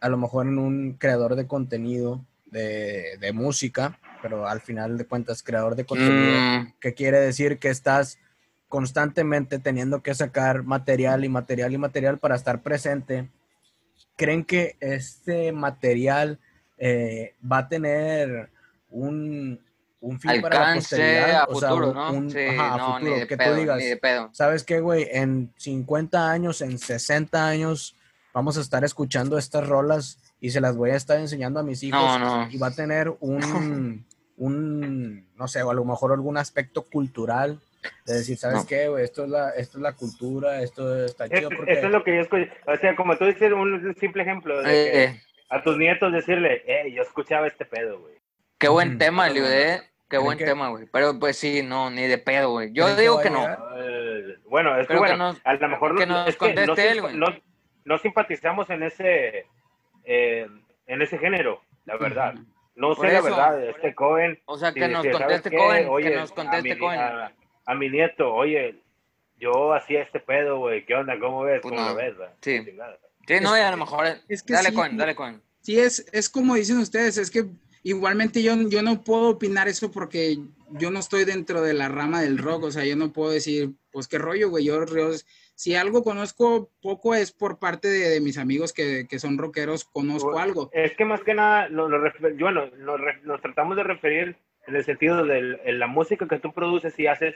[0.00, 5.06] a lo mejor en un creador de contenido de, de música pero al final de
[5.06, 8.18] cuentas creador de contenido Mm, que quiere decir que estás
[8.68, 13.28] constantemente teniendo que sacar material y material y material para estar presente.
[14.16, 16.38] ¿Creen que este material
[16.76, 18.50] eh, va a tener
[18.90, 19.60] un,
[20.00, 21.40] un fin para la alcance posteridad?
[21.40, 22.12] a O sea, futuro, un- ¿no?
[22.12, 24.30] un- sí, ajá, a no, futuro, ni de que pedo, tú digas, ni de pedo.
[24.32, 25.08] ¿sabes qué, güey?
[25.10, 27.96] En 50 años, en 60 años,
[28.32, 31.82] vamos a estar escuchando estas rolas y se las voy a estar enseñando a mis
[31.82, 32.00] hijos.
[32.00, 32.50] No, no.
[32.50, 34.04] Y va a tener un,
[34.36, 37.58] un, no sé, o a lo mejor algún aspecto cultural
[38.06, 38.66] de decir, ¿sabes No.
[38.66, 39.04] qué, güey?
[39.04, 41.72] Esto es la, esto es la cultura, esto está Es- chido porque...
[41.72, 42.50] Eso es lo que yo escuché.
[42.66, 46.12] O sea, como tú dices, un simple ejemplo de Eh, que eh, a tus nietos
[46.12, 48.17] decirle, eh, yo escuchaba este pedo, güey.
[48.58, 49.82] Qué buen tema, Liu, eh.
[50.10, 50.86] Qué ¿Creen buen que- tema, güey.
[50.90, 52.72] Pero pues sí, no, ni de pedo, güey.
[52.72, 53.46] Yo ¿Creen que digo a que no.
[53.76, 56.90] Eh, bueno, es que nos- a lo mejor que no- nos es que no, conteste
[56.90, 57.16] él, güey.
[57.16, 57.26] no,
[57.84, 59.44] no simpatizamos en ese
[60.04, 60.48] eh,
[60.86, 62.34] en ese género, la verdad.
[62.74, 64.40] No Por sé la verdad, este Cohen.
[64.46, 65.56] O sea, que nos decir, ¿sabes conteste?
[65.58, 67.00] Cohen, Oye, que nos a conteste mi, Cohen.
[67.00, 67.32] a,
[67.66, 68.76] a mi nieto, oye,
[69.38, 71.18] yo hacía este pedo, güey, ¿qué onda?
[71.18, 71.60] ¿Cómo ves?
[71.60, 71.90] Pues ¿Cómo no.
[71.90, 72.14] lo ves?
[72.40, 72.64] Sí.
[73.26, 74.06] Sí, no, y a lo mejor.
[74.28, 75.42] es que dale sí, Cohen, dale Cohen.
[75.60, 77.44] Sí, es, es como dicen ustedes, es que
[77.82, 80.38] igualmente yo, yo no puedo opinar eso porque
[80.72, 83.70] yo no estoy dentro de la rama del rock, o sea, yo no puedo decir,
[83.90, 85.10] pues qué rollo, güey, yo, yo-
[85.54, 89.84] si algo conozco poco es por parte de, de mis amigos que, que son rockeros,
[89.84, 90.70] conozco Bueno, algo.
[90.72, 91.88] Es que más que nada, lo,
[92.38, 92.66] bueno,
[93.24, 94.36] nos, tratamos de referir
[94.68, 97.34] en el sentido de la música que tú produces y haces,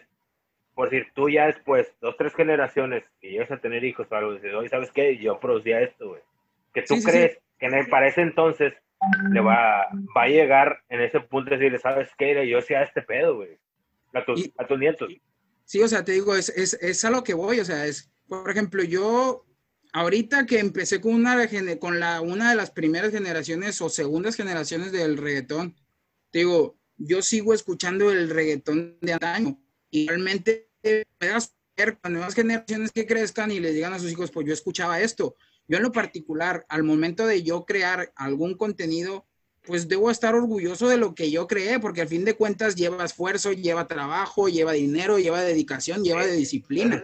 [0.75, 4.35] por decir, tú ya después, dos, tres generaciones, que llegas a tener hijos o algo,
[4.35, 5.17] dices, oye, ¿sabes qué?
[5.19, 6.21] Yo producía esto, güey.
[6.73, 8.73] Que tú Sí, sí, crees que en el- para ese entonces
[9.31, 9.87] le va,
[10.17, 12.49] va a llegar en ese punto de decirle, ¿sabes qué?
[12.49, 13.59] Yo hacía este pedo, güey.
[14.15, 15.09] A tus, Y- a tus nietos.
[15.65, 18.11] Sí, o sea, te digo, es, es, es a lo que voy, o sea, es,
[18.29, 19.47] por ejemplo, yo
[19.93, 21.37] ahorita que empecé con una,
[21.79, 25.75] con la, una de las primeras generaciones o segundas generaciones del reggaetón,
[26.31, 29.59] te digo, yo sigo escuchando el reggaetón de antaño
[29.91, 30.69] y realmente
[31.19, 34.53] puedas ver con nuevas generaciones que crezcan y les digan a sus hijos, pues yo
[34.53, 35.37] escuchaba esto.
[35.69, 39.27] Yo en lo particular, al momento de yo crear algún contenido,
[39.65, 43.05] pues debo estar orgulloso de lo que yo creé, porque al fin de cuentas lleva
[43.05, 47.03] esfuerzo, lleva trabajo, lleva dinero, lleva dedicación, lleva de disciplina.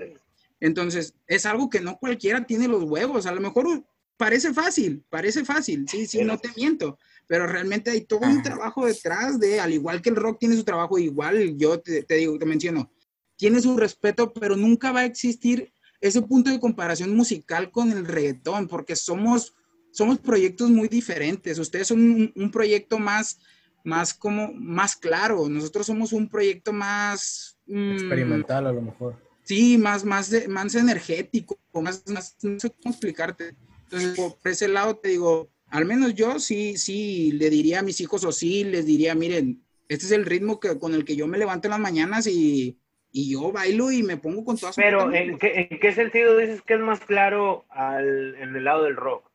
[0.61, 3.27] Entonces, es algo que no cualquiera tiene los huevos.
[3.27, 3.85] A lo mejor
[4.19, 8.85] parece fácil, parece fácil, sí, sí, no te miento, pero realmente hay todo un trabajo
[8.85, 12.37] detrás de, al igual que el rock tiene su trabajo, igual yo te, te digo,
[12.37, 12.91] te menciono,
[13.37, 18.07] tiene su respeto, pero nunca va a existir ese punto de comparación musical con el
[18.07, 19.55] reggaetón, porque somos,
[19.91, 21.59] somos proyectos muy diferentes.
[21.59, 23.39] Ustedes son un, un proyecto más,
[23.85, 25.49] más como, más claro.
[25.49, 27.59] Nosotros somos un proyecto más...
[27.67, 29.17] mm, Experimental a lo mejor.
[29.43, 33.55] Sí, más, más, de- más energético, más, más, no sé cómo explicarte.
[33.85, 38.01] Entonces, por ese lado te digo, al menos yo sí, sí le diría a mis
[38.03, 41.27] hijos o sí les diría, miren, este es el ritmo que, con el que yo
[41.27, 42.79] me levanto en las mañanas y,
[43.11, 46.63] y yo bailo y me pongo con todas Pero, ¿en qué, ¿en qué sentido dices
[46.63, 49.31] que es más claro al, en el lado del rock?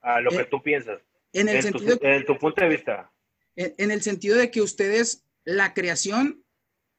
[0.00, 1.00] A lo que Eh, tú piensas.
[1.32, 3.10] en el En tu, sentido en tu punto de vista.
[3.56, 6.44] en, en el sentido de que ustedes, la creación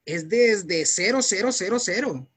[0.05, 2.27] es desde cero, cero, cero, cero.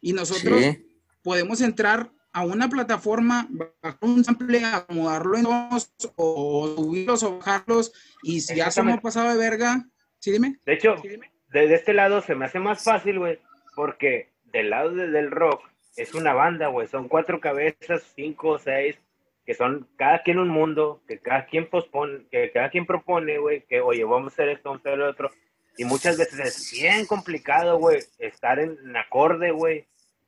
[0.00, 0.86] Y nosotros Sí.
[1.22, 7.92] podemos entrar a una plataforma, bajar un sample, acomodarlo en dos, o subirlos o bajarlos,
[8.22, 9.02] y si ya somos Exactamente.
[9.02, 10.58] pasado de verga, sí, dime.
[10.64, 11.31] De hecho, Sí, dime.
[11.52, 13.38] De, de este lado se me hace más fácil, güey,
[13.74, 15.62] porque del lado de- del rock
[15.96, 18.96] es una banda, güey, son cuatro cabezas, cinco o seis,
[19.44, 23.62] que son cada quien un mundo, que cada quien pospone, que cada quien propone, güey,
[23.68, 25.30] que oye, vamos a hacer esto, vamos a hacer lo otro,
[25.76, 29.86] y muchas veces es bien complicado, güey, estar en, en acorde, güey,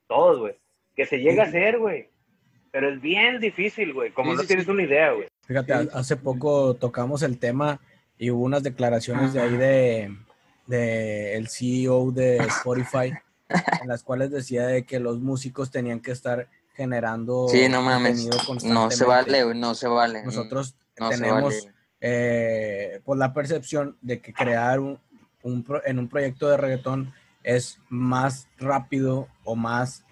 [0.08, 0.54] todos, güey,
[0.96, 2.08] que se llega a hacer, güey,
[2.72, 4.70] pero es bien difícil, güey, como Sí, no sí, tienes sí.
[4.72, 5.28] una idea, güey.
[5.46, 5.88] Fíjate, Sí.
[5.92, 7.78] hace poco tocamos el tema
[8.18, 9.58] y hubo unas declaraciones de ahí Ajá.
[10.66, 13.12] De, de el CEO de Spotify,
[13.82, 18.28] en las cuales decía de que los músicos tenían que estar generando Sí, no mames.
[18.46, 20.24] contenido No se vale, güey, no se vale.
[20.24, 21.74] Nosotros No se tenemos vale.
[22.00, 24.98] eh, pues la percepción de que crear un,
[25.42, 27.12] un pro- en un proyecto de reggaetón
[27.42, 30.04] es más rápido o más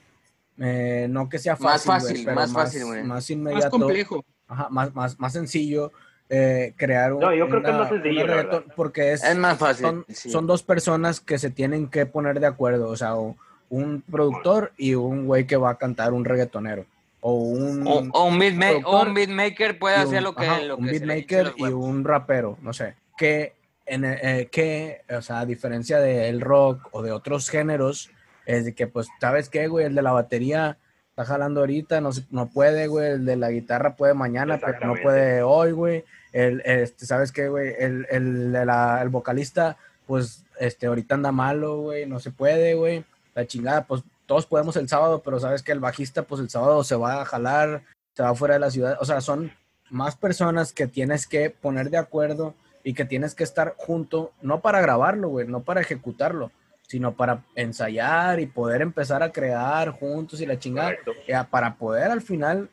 [0.58, 2.98] eh, no que sea Más fácil, güey, fácil, pero más fácil, güey.
[3.00, 4.24] más Más inmediato complejo.
[4.46, 5.92] Ajá, más, más, más sencillo
[6.34, 8.74] eh, crear un, No, yo creo que es una- más sencillo, una la reggaetón, verdad.
[8.74, 9.84] porque es, Es más fácil.
[9.86, 10.30] son, sí.
[10.30, 13.36] son dos personas que se tienen que poner de acuerdo, o sea, o
[13.68, 16.86] un productor y un güey que va a cantar un reggaetonero,
[17.20, 20.60] o un, O, o un beatma- o un beatmaker puede hacer un- lo que, ajá,
[20.62, 23.52] lo un que hinche beatmaker y un rapero, no sé, que,
[23.84, 28.10] en, eh, que, o sea, a diferencia del rock o de otros géneros,
[28.46, 29.84] es de que, pues, ¿sabes qué, güey?
[29.86, 30.78] El de la batería
[31.10, 34.94] está jalando ahorita, no, no puede, güey, el de la guitarra puede mañana, pero no
[35.02, 37.74] puede hoy, güey, el, este, ¿sabes qué, güey?
[37.78, 39.76] El, el, el vocalista,
[40.06, 43.04] pues, este, ahorita anda malo, güey, no se puede, güey,
[43.34, 46.82] la chingada, pues, todos podemos el sábado, pero ¿sabes que El bajista, pues, el sábado
[46.84, 47.82] se va a jalar,
[48.14, 49.52] se va fuera de la ciudad, o sea, son
[49.90, 54.60] más personas que tienes que poner de acuerdo y que tienes que estar junto, no
[54.60, 56.50] para grabarlo, güey, no para ejecutarlo,
[56.88, 60.94] sino para ensayar y poder empezar a crear juntos y la chingada,
[61.28, 62.70] ya, para poder al final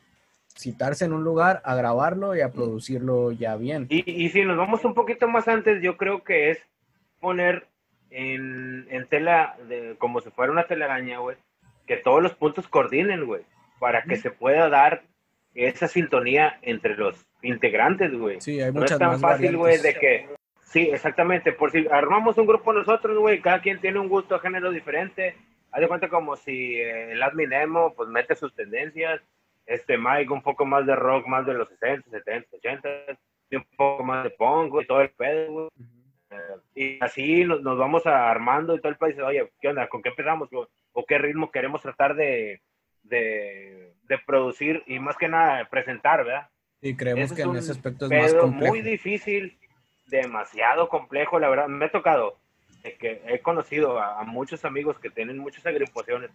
[0.59, 3.87] citarse en un lugar a grabarlo y a producirlo ya bien.
[3.89, 6.59] Y, y si nos vamos un poquito más antes, yo creo que es
[7.21, 7.67] poner
[8.09, 11.37] en, en tela, de, como si fuera una telaraña, güey,
[11.87, 13.43] que todos los puntos coordinen, güey,
[13.79, 15.03] para que se pueda dar
[15.55, 18.41] esa sintonía entre los integrantes, güey.
[18.41, 20.27] Sí, hay No muchas es tan más fácil, güey, de que...
[20.65, 21.51] Sí, exactamente.
[21.51, 25.35] Por si armamos un grupo nosotros, güey, cada quien tiene un gusto género diferente.
[25.71, 29.19] Haz de cuenta como si eh, el admin emo, pues mete sus tendencias.
[29.69, 32.89] Este Mike un poco más de rock, más de los 60, 70, 80.
[33.51, 35.69] Y un poco más de punk, güey, todo el pedo, güey.
[36.31, 36.37] Eh,
[36.75, 39.87] y así nos, nos vamos armando y todo el país dice, oye, ¿qué onda?
[39.87, 40.51] ¿Con qué empezamos?
[40.53, 42.61] ¿O, o qué ritmo queremos tratar de,
[43.03, 44.83] de, de producir?
[44.87, 46.49] Y más que nada, presentar, ¿verdad?
[46.81, 48.73] Y creemos que es en ese aspecto es más complejo.
[48.73, 49.55] muy difícil,
[50.07, 51.67] demasiado complejo, la verdad.
[51.67, 52.39] Me ha tocado,
[52.83, 56.31] eh, que he conocido a, a muchos amigos que tienen muchas agrupaciones,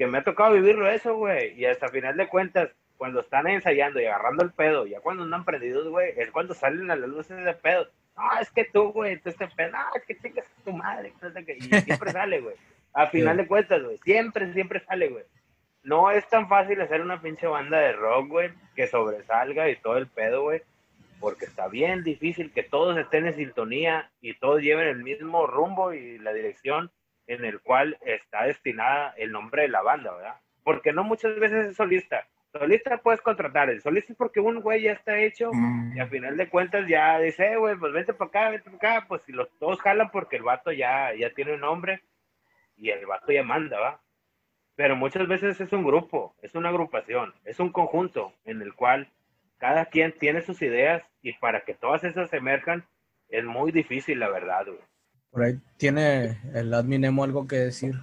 [0.00, 1.52] que me ha tocado vivirlo eso, güey.
[1.60, 5.44] Y hasta final de cuentas, cuando están ensayando y agarrando el pedo, ya cuando andan
[5.44, 7.86] prendidos, güey, es cuando salen a las luces de pedo.
[8.16, 11.12] No, es que tú, güey, tú este pedo, no, es que chingas a tu madre.
[11.12, 11.58] que no sé qué".
[11.58, 12.56] Y siempre sale, güey.
[12.94, 15.24] A final de cuentas, güey, siempre, siempre sale, güey.
[15.82, 19.98] No es tan fácil hacer una pinche banda de rock, güey, que sobresalga y todo
[19.98, 20.62] el pedo, güey
[21.20, 25.92] porque está bien difícil que todos estén en sintonía y todos lleven el mismo rumbo
[25.92, 26.90] y la dirección
[27.30, 30.34] en el cual está destinada el nombre de la banda, ¿verdad?
[30.64, 32.26] Porque no muchas veces es solista.
[32.52, 35.96] Solista puedes contratar, el solista es porque un güey ya está hecho Mm.
[35.96, 38.96] y a final de cuentas ya dice, "Eh, güey, pues vente para acá, vente para
[38.96, 42.02] acá, pues si los todos jalan porque el vato ya, ya tiene un nombre
[42.76, 44.00] y el vato ya manda, ¿va?
[44.74, 49.08] Pero muchas veces es un grupo, es una agrupación, es un conjunto en el cual
[49.58, 52.84] cada quien tiene sus ideas y para que todas esas emerjan
[53.28, 54.80] es muy difícil, la verdad, güey.
[55.30, 57.94] Por ahí tiene el admin Emo algo que decir.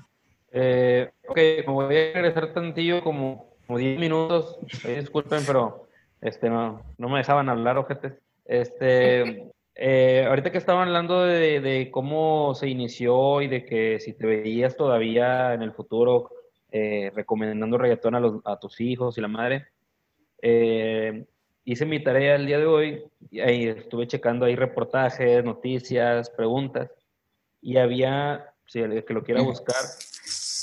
[0.52, 4.58] Eh, ok, me voy a regresar tantillo como, como 10 minutos.
[4.86, 5.88] Eh, disculpen, pero
[6.22, 8.14] este, no, no me dejaban hablar, ojetes.
[8.46, 14.14] Este, eh, ahorita que estaban hablando de, de cómo se inició y de que si
[14.14, 16.30] te veías todavía en el futuro
[16.72, 19.68] eh, recomendando reggaetón a, los- a tus hijos y la madre,
[20.42, 21.26] eh,
[21.66, 26.90] hice mi tarea el día de hoy y ahí estuve checando ahí reportajes, noticias, preguntas
[27.62, 29.76] y había, si el que lo quiera buscar,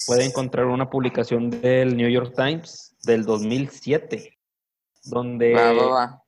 [0.07, 4.39] puede encontrar una publicación del New York Times del 2007,
[5.05, 6.23] donde Va, va, va.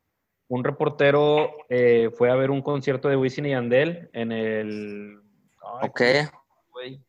[0.48, 5.20] un reportero eh, fue a ver un concierto de Wisin y Yandel en el...
[5.80, 6.00] ay, Ok.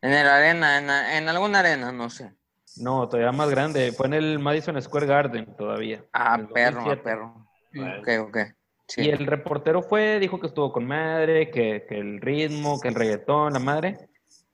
[0.01, 2.33] En el arena, en, la- en alguna arena, no sé.
[2.77, 6.05] No, todavía más grande, fue en el Madison Square Garden todavía.
[6.13, 7.01] Ah, perro, ah, 2007.
[7.03, 7.47] perro.
[7.99, 8.37] Ok, ok.
[8.87, 9.01] Sí.
[9.01, 12.95] Y el reportero fue, dijo que estuvo con madre, que, que el ritmo, que el
[12.95, 13.97] reggaetón, la madre,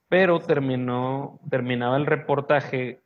[0.09, 3.01] pero terminó, terminaba el reportaje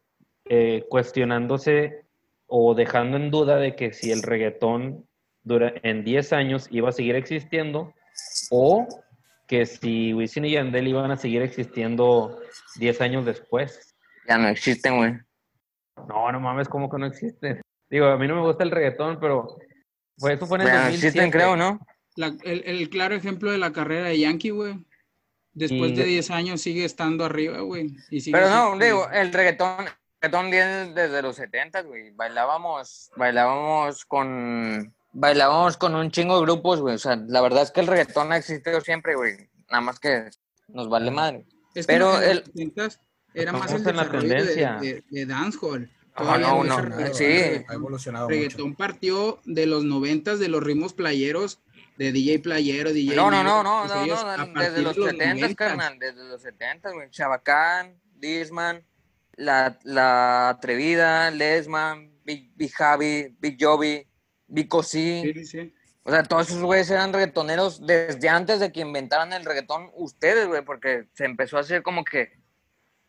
[0.46, 2.06] eh, cuestionándose
[2.48, 5.06] o dejando en duda de que si el reggaetón
[5.44, 7.94] dura, en 10 años iba a seguir existiendo
[8.50, 8.88] o
[9.48, 12.40] que si Wisin y Yandel iban a seguir existiendo
[12.78, 13.96] 10 años después.
[14.28, 15.14] Ya no existen, güey.
[16.08, 17.62] No, no mames, ¿cómo que no existe?
[17.90, 19.58] Digo, a mí no me gusta el reggaetón, pero
[20.18, 21.08] fue, eso fue en el Ya no 2007.
[21.08, 21.80] existen, creo, ¿no?
[22.16, 24.86] La- el, el claro ejemplo de la carrera de Yankee, güey.
[25.54, 27.96] Después Y- de 10 años sigue estando arriba, güey.
[28.32, 29.92] Pero no, siendo- digo, el reggaetón, el
[30.22, 32.12] reggaetón viene desde los 70, güey.
[32.12, 36.96] Bailábamos, bailábamos con, bailábamos con un chingo de grupos, güey.
[36.96, 39.50] O sea, la verdad es que el reggaetón ha existido siempre, güey.
[39.70, 40.30] Nada más que
[40.68, 41.46] nos vale madre.
[41.76, 43.00] Es que Pero el- 70s
[43.34, 44.78] era más el en la desarrollo de, tendencia.
[44.82, 45.92] de, de dancehall.
[46.20, 47.26] No, no, sí.
[47.68, 48.40] Ha evolucionado mucho.
[48.40, 51.62] Reggaetón partió de los noventas de los ritmos playeros,
[51.98, 53.16] de DJ playero, DJ.
[53.16, 55.56] No, no, no, no, pues no, no, desde los de 70, 90s.
[55.56, 57.10] carnal, desde los 70, güey.
[57.10, 58.84] Chabacán, Disman,
[59.36, 64.08] la, la Atrevida, Lesman, Big, Big Javi, Big Jovi,
[64.48, 65.22] Big Cosí.
[65.24, 65.74] Sí, sí, sí.
[66.04, 70.48] O sea, todos esos güeyes eran reggaetoneros desde antes de que inventaran el reggaetón ustedes,
[70.48, 72.32] güey, porque se empezó a hacer como que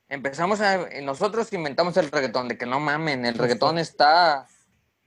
[0.09, 4.47] empezamos a nosotros inventamos el reggaetón, de que no mamen, el reggaetón está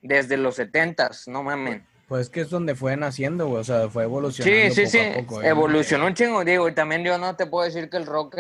[0.02, 1.86] desde los setentas, no mamen.
[2.08, 3.62] Pues es que es donde fue naciendo, güey.
[3.62, 4.74] O sea, fue evolucionando.
[4.76, 5.48] Sí, sí, poco sí, a poco, ¿eh?
[5.48, 8.36] evolucionó un chingo, digo, y también yo no te puedo decir que el rock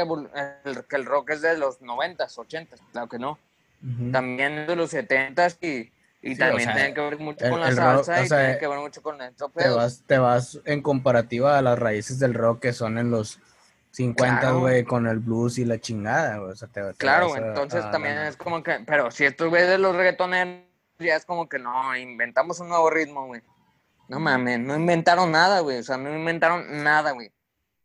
[0.66, 3.40] el- que el rock es de los noventas, ochentas, claro que no.
[3.82, 4.12] Ujú.
[4.12, 5.90] También es de los setentas y,
[6.22, 8.22] y Sí, también o sea, tiene que ver mucho el- con la el rock, salsa
[8.22, 11.58] o y sea, tiene que ver mucho con esto, Te vas, te vas en comparativa
[11.58, 13.40] a las raíces del rock que son en los
[13.92, 14.60] 50, Claro.
[14.62, 16.52] güey, con el blues y la chingada, güey.
[16.52, 19.26] O sea, te, te Claro, a- entonces a también la- es como que, pero si
[19.26, 20.64] estos güeyes de los reggaetoneros
[21.00, 23.42] ya es como que no, inventamos un nuevo ritmo, güey.
[24.08, 27.32] No mames, no inventaron nada, güey, o sea, no inventaron nada, güey.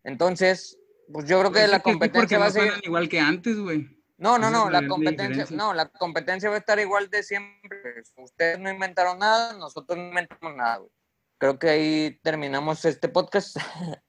[0.05, 0.79] Entonces,
[1.13, 3.89] pues yo creo que Pues la que competencia va a suenan igual que antes, güey.
[4.19, 8.03] No, no, no, la competencia, no, la competencia va a estar igual de siempre.
[8.17, 10.91] Ustedes no inventaron nada, nosotros no inventamos nada, güey.
[11.39, 13.57] Creo que ahí terminamos este podcast.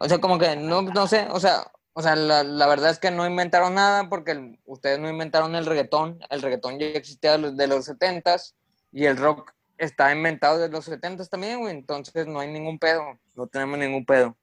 [0.00, 2.98] o sea, como que no, no sé, o sea, o sea, la, la verdad es
[2.98, 6.18] que no inventaron nada porque el- ustedes no inventaron el reggaetón.
[6.30, 8.54] El reggaetón ya existía de los, 70s
[8.92, 11.74] y el rock está inventado de los 70s también, güey.
[11.74, 13.02] Entonces no hay ningún pedo,
[13.34, 14.36] no tenemos ningún pedo.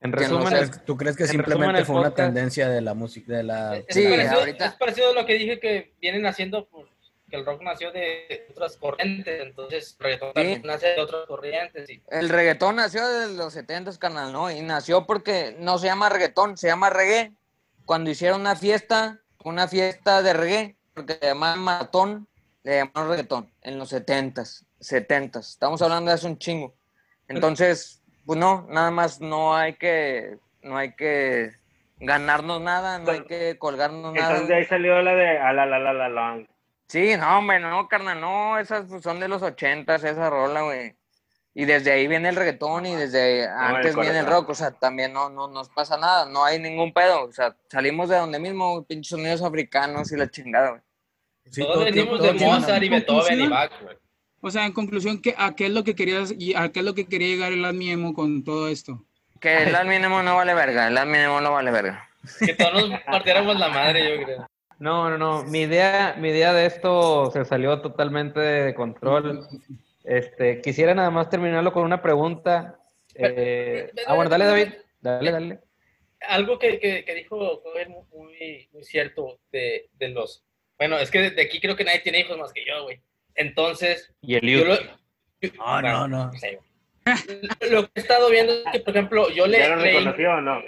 [0.00, 0.60] En no resumen, sé.
[0.60, 3.76] es- ¿Tú crees que en simplemente fue una tendencia de la música, de la...
[3.76, 4.66] Es, Sí, parecido, ahorita.
[4.66, 6.86] es parecido a lo que dije que vienen haciendo, pues,
[7.28, 11.90] que el rock nació de otras corrientes, entonces el reggaetón también nace de otras corrientes.
[11.90, 14.50] Y, El reggaetón nació de los 70s, carnal, ¿no?
[14.50, 17.32] Y nació porque no se llama reggaetón, se llama reggae.
[17.84, 22.28] Cuando hicieron una fiesta, una fiesta de reggae, porque se llamaban maratón,
[22.62, 25.38] le llamaron reggaetón en los 70s, 70s.
[25.38, 26.74] Estamos hablando de hace un chingo.
[27.28, 31.52] Entonces, pues no, nada más no hay que, no hay que
[31.98, 34.28] ganarnos nada, no hay que colgarnos nada.
[34.28, 36.46] Entonces de ahí salió la de a la la la la long.
[36.88, 40.94] Sí, no, hombre, no, carnal, no, esas pues, son de los ochentas, esa rola, güey.
[41.54, 45.12] Y desde ahí viene el reggaetón y desde antes viene el rock, o sea, también
[45.12, 48.84] no, no nos pasa nada, no hay ningún pedo, o sea, salimos de donde mismo,
[48.84, 50.82] pinches sonidos africanos y la chingada, güey.
[51.50, 53.48] Sí, todos todo- venimos todo de Mozart y Beethoven y.
[53.48, 53.96] Bach, güey.
[54.40, 56.84] O sea, en conclusión, ¿qué, ¿a qué es lo que querías y a qué es
[56.84, 59.04] lo que quería llegar el Admiemo con todo esto?
[59.40, 62.08] Que el mínimo no vale verga, el mínimo no vale verga.
[62.40, 64.46] Que todos nos partiéramos la madre, yo creo.
[64.84, 65.44] No, no, no.
[65.44, 69.48] Mi idea, mi idea de esto se salió totalmente de control.
[70.04, 72.78] Este, quisiera nada más terminarlo con una pregunta.
[73.14, 74.68] Eh, ah, bueno, dale, David.
[75.00, 75.60] Dale, dale.
[76.28, 80.44] Algo que, que, que dijo fue muy, muy cierto de, de los...
[80.76, 83.00] Bueno, es que de aquí creo que nadie tiene hijos más que yo, güey.
[83.36, 84.74] Entonces, Y el yo lo...
[85.40, 86.30] yo- No, no, no.
[87.70, 90.30] Lo que he estado viendo es que, por ejemplo, yo le, ¿Ya lo le- reconoció
[90.32, 90.60] o no?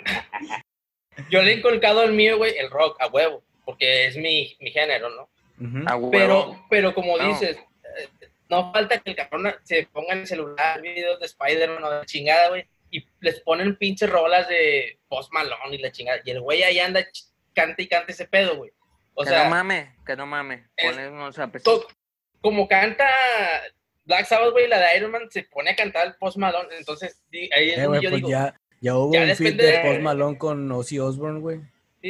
[1.30, 4.70] yo le he inculcado al mío, güey, el rock, a huevo, porque es mi, mi
[4.70, 5.28] género, ¿no?
[5.60, 5.84] Ujú.
[5.86, 6.10] A huevo.
[6.10, 7.28] Pero, pero como No.
[7.28, 8.08] dices, eh,
[8.48, 12.06] no falta que el cabrón se ponga en el celular videos de Spider-Man o de
[12.06, 16.40] chingada, güey, y les ponen pinches rolas de Post Malone y la chingada, y el
[16.40, 17.04] güey ahí anda
[17.52, 18.70] cante y cante ese pedo, güey.
[19.14, 21.86] O que sea, no mame, que no mame, es- ponle unos apes- to-
[22.40, 23.08] como canta
[24.04, 27.20] Black Sabbath, güey, la de Iron Man, se pone a cantar el Post Malone, entonces
[27.32, 29.78] ahí es Eh, donde güey, yo pues digo, ya, ya hubo ya un feat de-
[29.80, 31.60] Post Malone con Ozzy Osbourne, güey.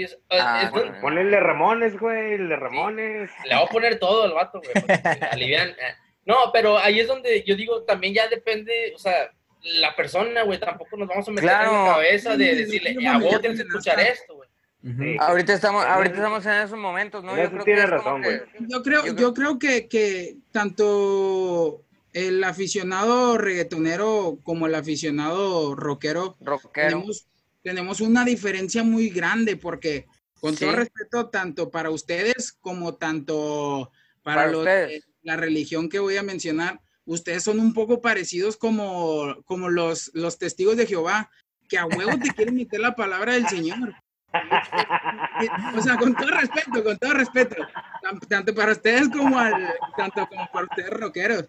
[0.05, 1.01] Es- Ah, es donde- bueno.
[1.01, 3.31] Ponle el de Ramones, güey, el de Ramones.
[3.45, 4.73] Le voy a poner todo al vato, güey.
[4.75, 4.93] porque
[5.33, 5.69] alivian.
[5.71, 5.95] eh.
[6.25, 9.31] No, pero ahí es donde yo digo, también ya depende, o sea,
[9.63, 13.07] la persona, güey, tampoco nos vamos a meter en la cabeza de Sí, decirle, sí,
[13.07, 14.49] a vos tienes que escuchar esto, güey.
[14.83, 15.17] Sí.
[15.19, 17.37] Ahorita estamos, En ahorita estamos en esos momentos, ¿no?
[17.37, 18.41] Yo creo que es razón, que- güey.
[18.69, 21.83] Yo creo, Yo yo creo que, que tanto
[22.13, 26.89] el aficionado reggaetonero como el aficionado rockero rockero.
[26.89, 27.27] tenemos,
[27.67, 30.07] tenemos una diferencia muy grande porque
[30.41, 30.65] con Sí.
[30.65, 33.91] todo respeto tanto para ustedes como tanto
[34.23, 38.57] para, Para los de la religión que voy a mencionar, ustedes son un poco parecidos
[38.57, 41.29] como, como los, los testigos de Jehová,
[41.69, 43.95] que a huevo te quieren meter la palabra del Señor.
[45.77, 47.57] O sea, con todo respeto, con todo respeto,
[48.01, 51.47] tan- tanto para ustedes como al, tanto como para ustedes rockeros.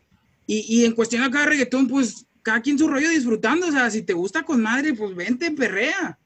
[0.47, 3.91] Y, y en cuestión acá de reggaetón, pues cada quien su rollo disfrutando, o sea,
[3.91, 6.17] si te gusta con madre, pues vente, perrea.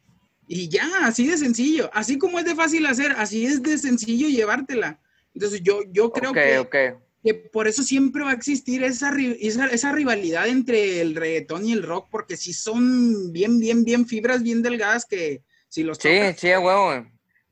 [0.47, 1.89] Y ya, así de sencillo.
[1.93, 4.99] Así como es de fácil hacer, así es de sencillo llevártela.
[5.33, 6.75] Entonces yo, yo creo ok, que, ok.
[7.23, 11.71] que por eso siempre va a existir esa, esa, esa rivalidad entre el reggaetón y
[11.71, 16.09] el rock, porque sí son bien, bien, bien fibras bien delgadas que Si los Sí,
[16.19, 17.03] tocas, sí, huevo.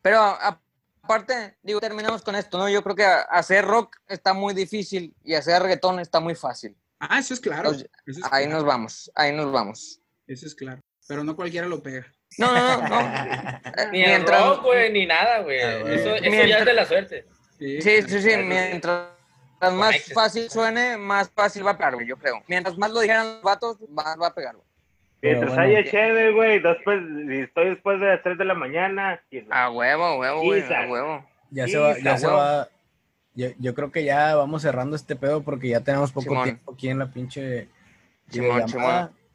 [0.03, 2.69] Pero aparte, digo, terminamos con esto, ¿no?
[2.69, 6.77] Yo creo que hacer rock está muy difícil y hacer reggaetón está muy fácil.
[6.99, 7.69] Ah, eso es claro.
[7.69, 10.01] Pues, eso, es Ahí claro nos vamos, ahí nos vamos.
[10.27, 10.81] eso es claro.
[11.07, 12.05] Pero no cualquiera lo pega.
[12.37, 13.01] No, no, no, no.
[13.91, 15.59] Ni el rock, güey, ni nada, güey.
[15.61, 15.79] Ah.
[15.79, 17.25] Eso, eso ya Mientras- es de la suerte.
[17.57, 19.07] Sí, sí, sí, mientras
[19.73, 22.41] más fácil suene, más fácil va a pegar, güey, yo creo.
[22.47, 24.65] Mientras más lo dijeran los vatos, más va a pegar, güey.
[25.21, 25.63] Mientras bueno.
[25.63, 29.21] haya chévere, güey, después, y estoy después de las 3 de la mañana.
[29.29, 31.25] y- A huevo, a huevo, güey, a huevo.
[31.51, 32.69] Ya se va, ya se va.
[33.35, 36.43] Yo, yo creo que ya vamos cerrando este pedo porque ya tenemos poco Simón.
[36.43, 37.67] tiempo aquí en la pinche
[38.29, 38.65] Simón,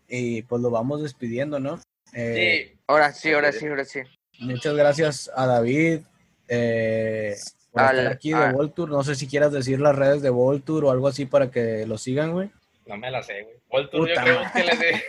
[0.09, 1.81] y pues lo vamos despidiendo, ¿no?
[2.13, 2.79] Eh, Sí.
[2.87, 4.01] Ahora sí, ahora sí, ahora sí.
[4.41, 6.01] Muchas gracias a David
[6.49, 7.35] eh,
[7.73, 8.91] por Al- estar aquí de Voltur.
[8.91, 11.97] No sé si quieras decir las redes de Voltur o algo así para que lo
[11.97, 12.51] sigan, güey.
[12.87, 13.57] No me la sé, güey.
[13.71, 15.03] Voltur, yo creo que le sé.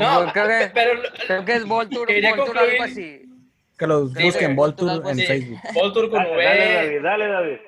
[0.00, 3.22] No, No, creo que, pero creo que es Voltur, Voltur concluir- algo así.
[3.78, 5.26] Que los Sí, busquen Voltur en sí.
[5.26, 5.58] Facebook.
[5.72, 6.44] Voltur con Dale, V.
[6.44, 7.58] dale, David, dale, David.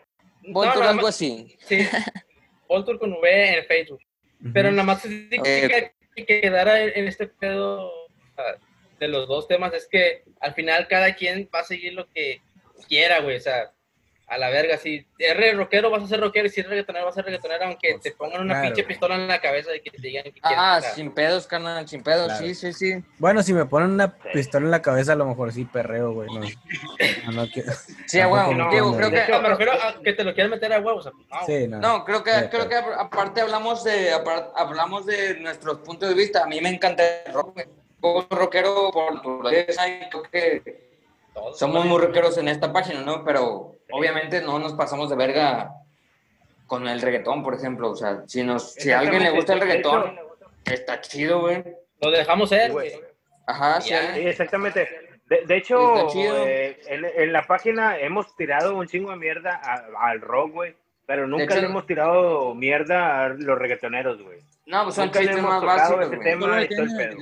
[0.42, 1.56] No, Voltur nada algo más- así.
[1.60, 1.78] Sí.
[2.68, 4.00] Voltur con V en Facebook.
[4.52, 7.90] Pero nada más que, que quedara en, este pedo
[8.98, 12.40] de los dos temas es que al final cada quien va a seguir lo que
[12.88, 13.36] quiera, güey.
[13.36, 13.72] O sea,
[14.30, 14.76] a la verga.
[14.78, 16.46] Si eres rockero, vas a ser rockero.
[16.46, 17.64] Y si eres reggaetonero, vas a ser reggaetonero.
[17.66, 18.88] Aunque Pues, te pongan una claro, pinche güey.
[18.88, 20.94] pistola en la cabeza y que te digan que Ah, quieres.
[20.96, 22.46] sin pedos, carnal, sin pedos, Claro.
[22.46, 23.04] sí, sí, sí.
[23.18, 26.28] Bueno, si me ponen una pistola en la cabeza, a lo mejor sí perreo, güey.
[26.28, 26.40] No,
[27.26, 27.72] no, no quiero-
[28.06, 28.54] Sí, a huevo.
[28.54, 31.06] no, creo que no, me refiero a que te lo quieran meter a huevos.
[31.06, 31.78] O sea, no, Sí, no.
[31.80, 36.14] No, creo que, Sí, creo que aparte hablamos de, apar- hablamos de nuestros puntos de
[36.14, 36.44] vista.
[36.44, 37.54] A mí me encanta el rock.
[37.54, 37.66] güey.
[38.00, 40.90] Como rockero por naturaleza creo que
[41.34, 43.22] todos somos muy rockeros en esta página, ¿no?
[43.26, 45.72] Pero obviamente no nos pasamos de verga
[46.66, 47.90] con el reggaetón, por ejemplo.
[47.90, 50.16] O sea, si, nos, si a alguien le gusta el reggaetón,
[50.64, 51.64] está chido, güey.
[52.00, 52.92] Lo dejamos ser, Güey.
[53.46, 53.92] Ajá, sí.
[53.94, 54.88] Exactamente.
[55.26, 60.08] De, de hecho, eh, en, en la página hemos tirado un chingo de mierda a-
[60.10, 60.74] al rock, güey.
[61.06, 64.38] Pero nunca hecho, le hemos tirado mierda a los reggaetoneros, güey.
[64.66, 66.62] No, pues son Nunca le chistes hemos más tocado básicos, ese tema.
[66.62, 67.16] Y todo el pedo.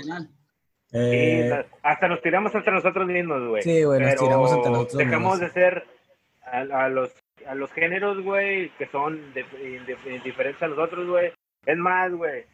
[0.92, 3.62] Eh, hasta nos tiramos entre nosotros mismos, güey.
[3.62, 5.40] Sí, güey, nos tiramos entre nosotros Dejamos mismos.
[5.40, 5.86] de ser
[6.52, 7.12] a, a los,
[7.46, 11.32] a los géneros, güey, que son de, de- diferentes a nosotros, güey.
[11.66, 12.44] Es más, güey.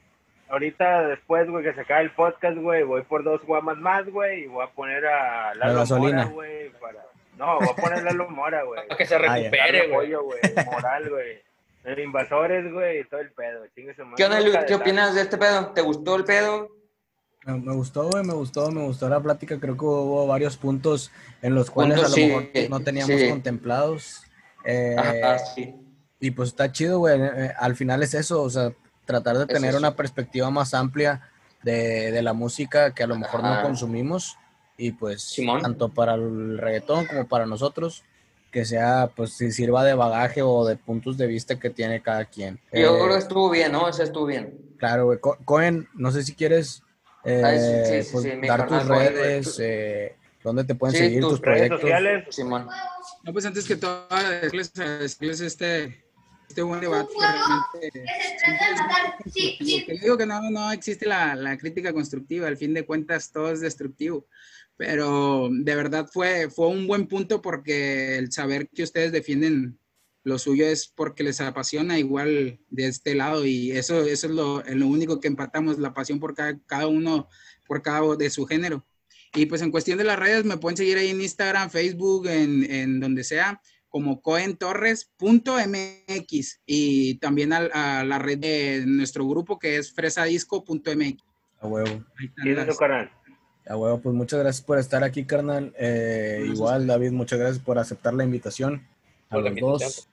[0.49, 4.45] Ahorita, después, güey, que se acabe el podcast, güey, voy por dos guamas más, güey,
[4.45, 6.25] y voy a poner a Lalo gasolina.
[6.25, 7.05] Mora, güey, para...
[7.39, 8.81] No, voy a poner a Lalo Mora, güey.
[8.87, 9.91] Para que se Ah, recupere, güey.
[10.13, 11.43] apoyo, güey, moral, güey.
[12.03, 13.67] Invasores, güey, y todo el pedo.
[13.75, 14.15] Chingue su madre.
[14.17, 14.57] ¿Qué onda, Luis?
[14.67, 15.73] ¿Qué opinas de este pedo?
[15.73, 16.69] ¿Te gustó el pedo?
[17.47, 19.59] Me, gustó, güey, me gustó, me gustó la plática.
[19.61, 21.11] Creo que hubo varios puntos
[21.43, 23.29] en los cuales Puntos, a lo sí, mejor no teníamos sí.
[23.29, 24.23] contemplados.
[24.65, 25.75] Eh, Ajá, sí.
[26.21, 27.21] y pues está chido, güey.
[27.21, 28.73] eh, al final es eso, o sea,
[29.05, 29.79] tratar de Es tener eso.
[29.79, 31.29] una perspectiva más amplia
[31.63, 33.63] de, de la música que a lo mejor no Ajá.
[33.63, 34.37] consumimos.
[34.77, 35.61] Y pues, Simón.
[35.63, 38.03] tanto para el reggaetón como para nosotros,
[38.51, 42.25] que sea, pues, si sirva de bagaje o de puntos de vista que tiene cada
[42.25, 42.59] quien.
[42.73, 43.87] Yo Eh, creo que estuvo bien, ¿no?
[43.89, 44.59] Ese estuvo bien.
[44.79, 45.19] Claro, güey.
[45.21, 46.83] Co- Cohen, no sé si quieres
[47.25, 49.09] eh, Ay, sí, sí, pues, sí, dar tus güey.
[49.09, 51.81] redes, eh, dónde te pueden Sí, seguir tus tus proyectos.
[51.81, 52.25] sociales.
[52.31, 52.67] Simón.
[53.23, 56.05] No, pues antes que todo, agradecerles este,
[56.49, 57.09] este buen debate.
[57.81, 59.85] que realmente.
[59.87, 63.51] Que digo que no, no existe la, la crítica constructiva, al fin de cuentas todo
[63.51, 64.27] es destructivo.
[64.77, 69.79] Pero de verdad fue, fue un buen punto porque el saber que ustedes defienden
[70.25, 74.63] lo suyo es porque les apasiona igual de este lado y eso, eso es lo,
[74.63, 77.29] lo único que empatamos, la pasión por cada, cada uno,
[77.67, 78.85] por cada de su género.
[79.35, 82.71] Y pues en cuestión de las redes, me pueden seguir ahí en Instagram, Facebook, en,
[82.71, 84.21] en donde sea, como
[85.25, 91.23] coentorres.mx y también a, a la red de nuestro grupo que es fresadisco.mx.
[91.61, 92.05] A huevo.
[92.45, 93.11] Ahí las- canal.
[93.67, 95.75] A huevo, pues muchas gracias por estar aquí, carnal.
[95.79, 98.87] Eh, igual, David, muchas gracias por aceptar la invitación.
[99.31, 100.09] A los dos.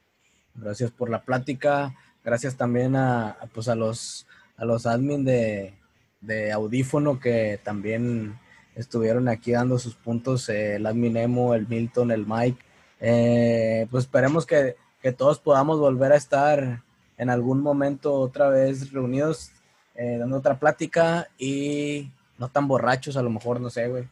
[0.56, 1.94] Gracias por la plática.
[2.24, 4.28] Gracias también a, a, pues a los
[4.58, 5.74] a los admin de,
[6.22, 8.38] de audífono que también
[8.76, 12.64] estuvieron aquí dando sus puntos, eh, el admin Emo, el Milton, el Mike.
[13.00, 16.84] Eh, pues esperemos que, que todos podamos volver a estar
[17.18, 19.52] en algún momento otra vez reunidos,
[19.96, 24.08] eh, dando otra plática y no tan borrachos a lo mejor, no sé, güey.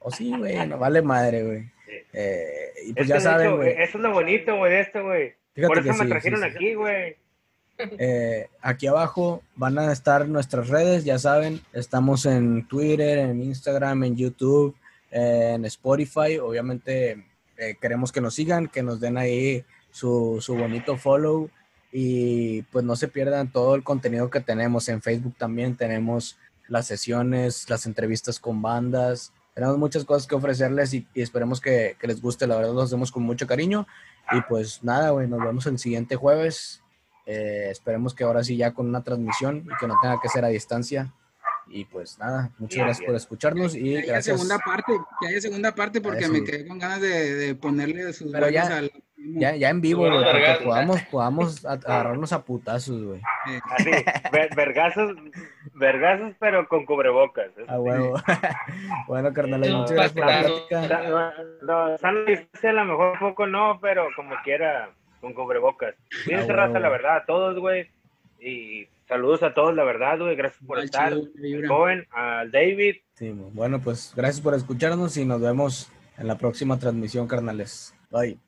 [0.00, 1.70] O sí, güey, no vale madre, güey.
[2.12, 3.70] Eh, y pues Es ya saben, güey.
[3.70, 5.34] Eso es lo bonito, güey, de esto, güey.
[5.54, 6.46] Fíjate Por eso que me sí, trajeron sí.
[6.46, 7.16] aquí, güey.
[7.78, 14.04] Eh, aquí abajo van a estar nuestras redes, ya saben, estamos en Twitter, en Instagram,
[14.04, 14.76] en YouTube,
[15.10, 16.38] eh, en Spotify.
[16.38, 17.24] Obviamente
[17.56, 21.50] eh, queremos que nos sigan, que nos den ahí su, su bonito follow
[21.92, 24.88] y pues no se pierdan todo el contenido que tenemos.
[24.88, 26.38] En Facebook también tenemos
[26.68, 31.96] las sesiones, las entrevistas con bandas, tenemos muchas cosas que ofrecerles y, y esperemos que,
[32.00, 32.46] que les guste.
[32.46, 33.86] La verdad, lo hacemos con mucho cariño.
[34.32, 36.82] Y pues nada, güey, nos vemos el siguiente jueves.
[37.26, 40.44] Eh, esperemos que ahora sí ya con una transmisión y que no tenga que ser
[40.44, 41.12] a distancia.
[41.66, 44.36] Y pues nada, muchas gracias por escucharnos y Que haya gracias.
[44.38, 46.32] segunda parte, que haya segunda parte porque Eso.
[46.32, 48.92] me quedé con ganas de, de ponerle sus Pero ya- al-
[49.26, 50.58] Ya, ya en vivo, güey, para que vergas.
[50.58, 53.20] podamos, podamos a- agarrarnos a putazos, güey.
[53.70, 53.90] Así,
[54.32, 55.16] ver- vergazos,
[55.74, 57.46] vergazos, pero con cubrebocas.
[57.56, 57.78] eso A sí.
[57.80, 58.14] huevo.
[59.08, 61.08] bueno, carnales, No, muchas gracias por la plática.
[61.62, 61.96] No,
[62.68, 65.94] a lo mejor poco no, pero como quiera, con cubrebocas.
[66.24, 67.88] Cuídense, Ah, raza, la verdad, a todos, güey.
[68.40, 70.36] Y saludos a todos, la verdad, güey.
[70.36, 71.14] Gracias por estar.
[71.14, 71.68] chido.
[71.68, 72.96] Joven, al David.
[73.14, 77.94] Sí, bueno, pues gracias por escucharnos y nos vemos en la próxima transmisión, carnales.
[78.10, 78.38] Bye.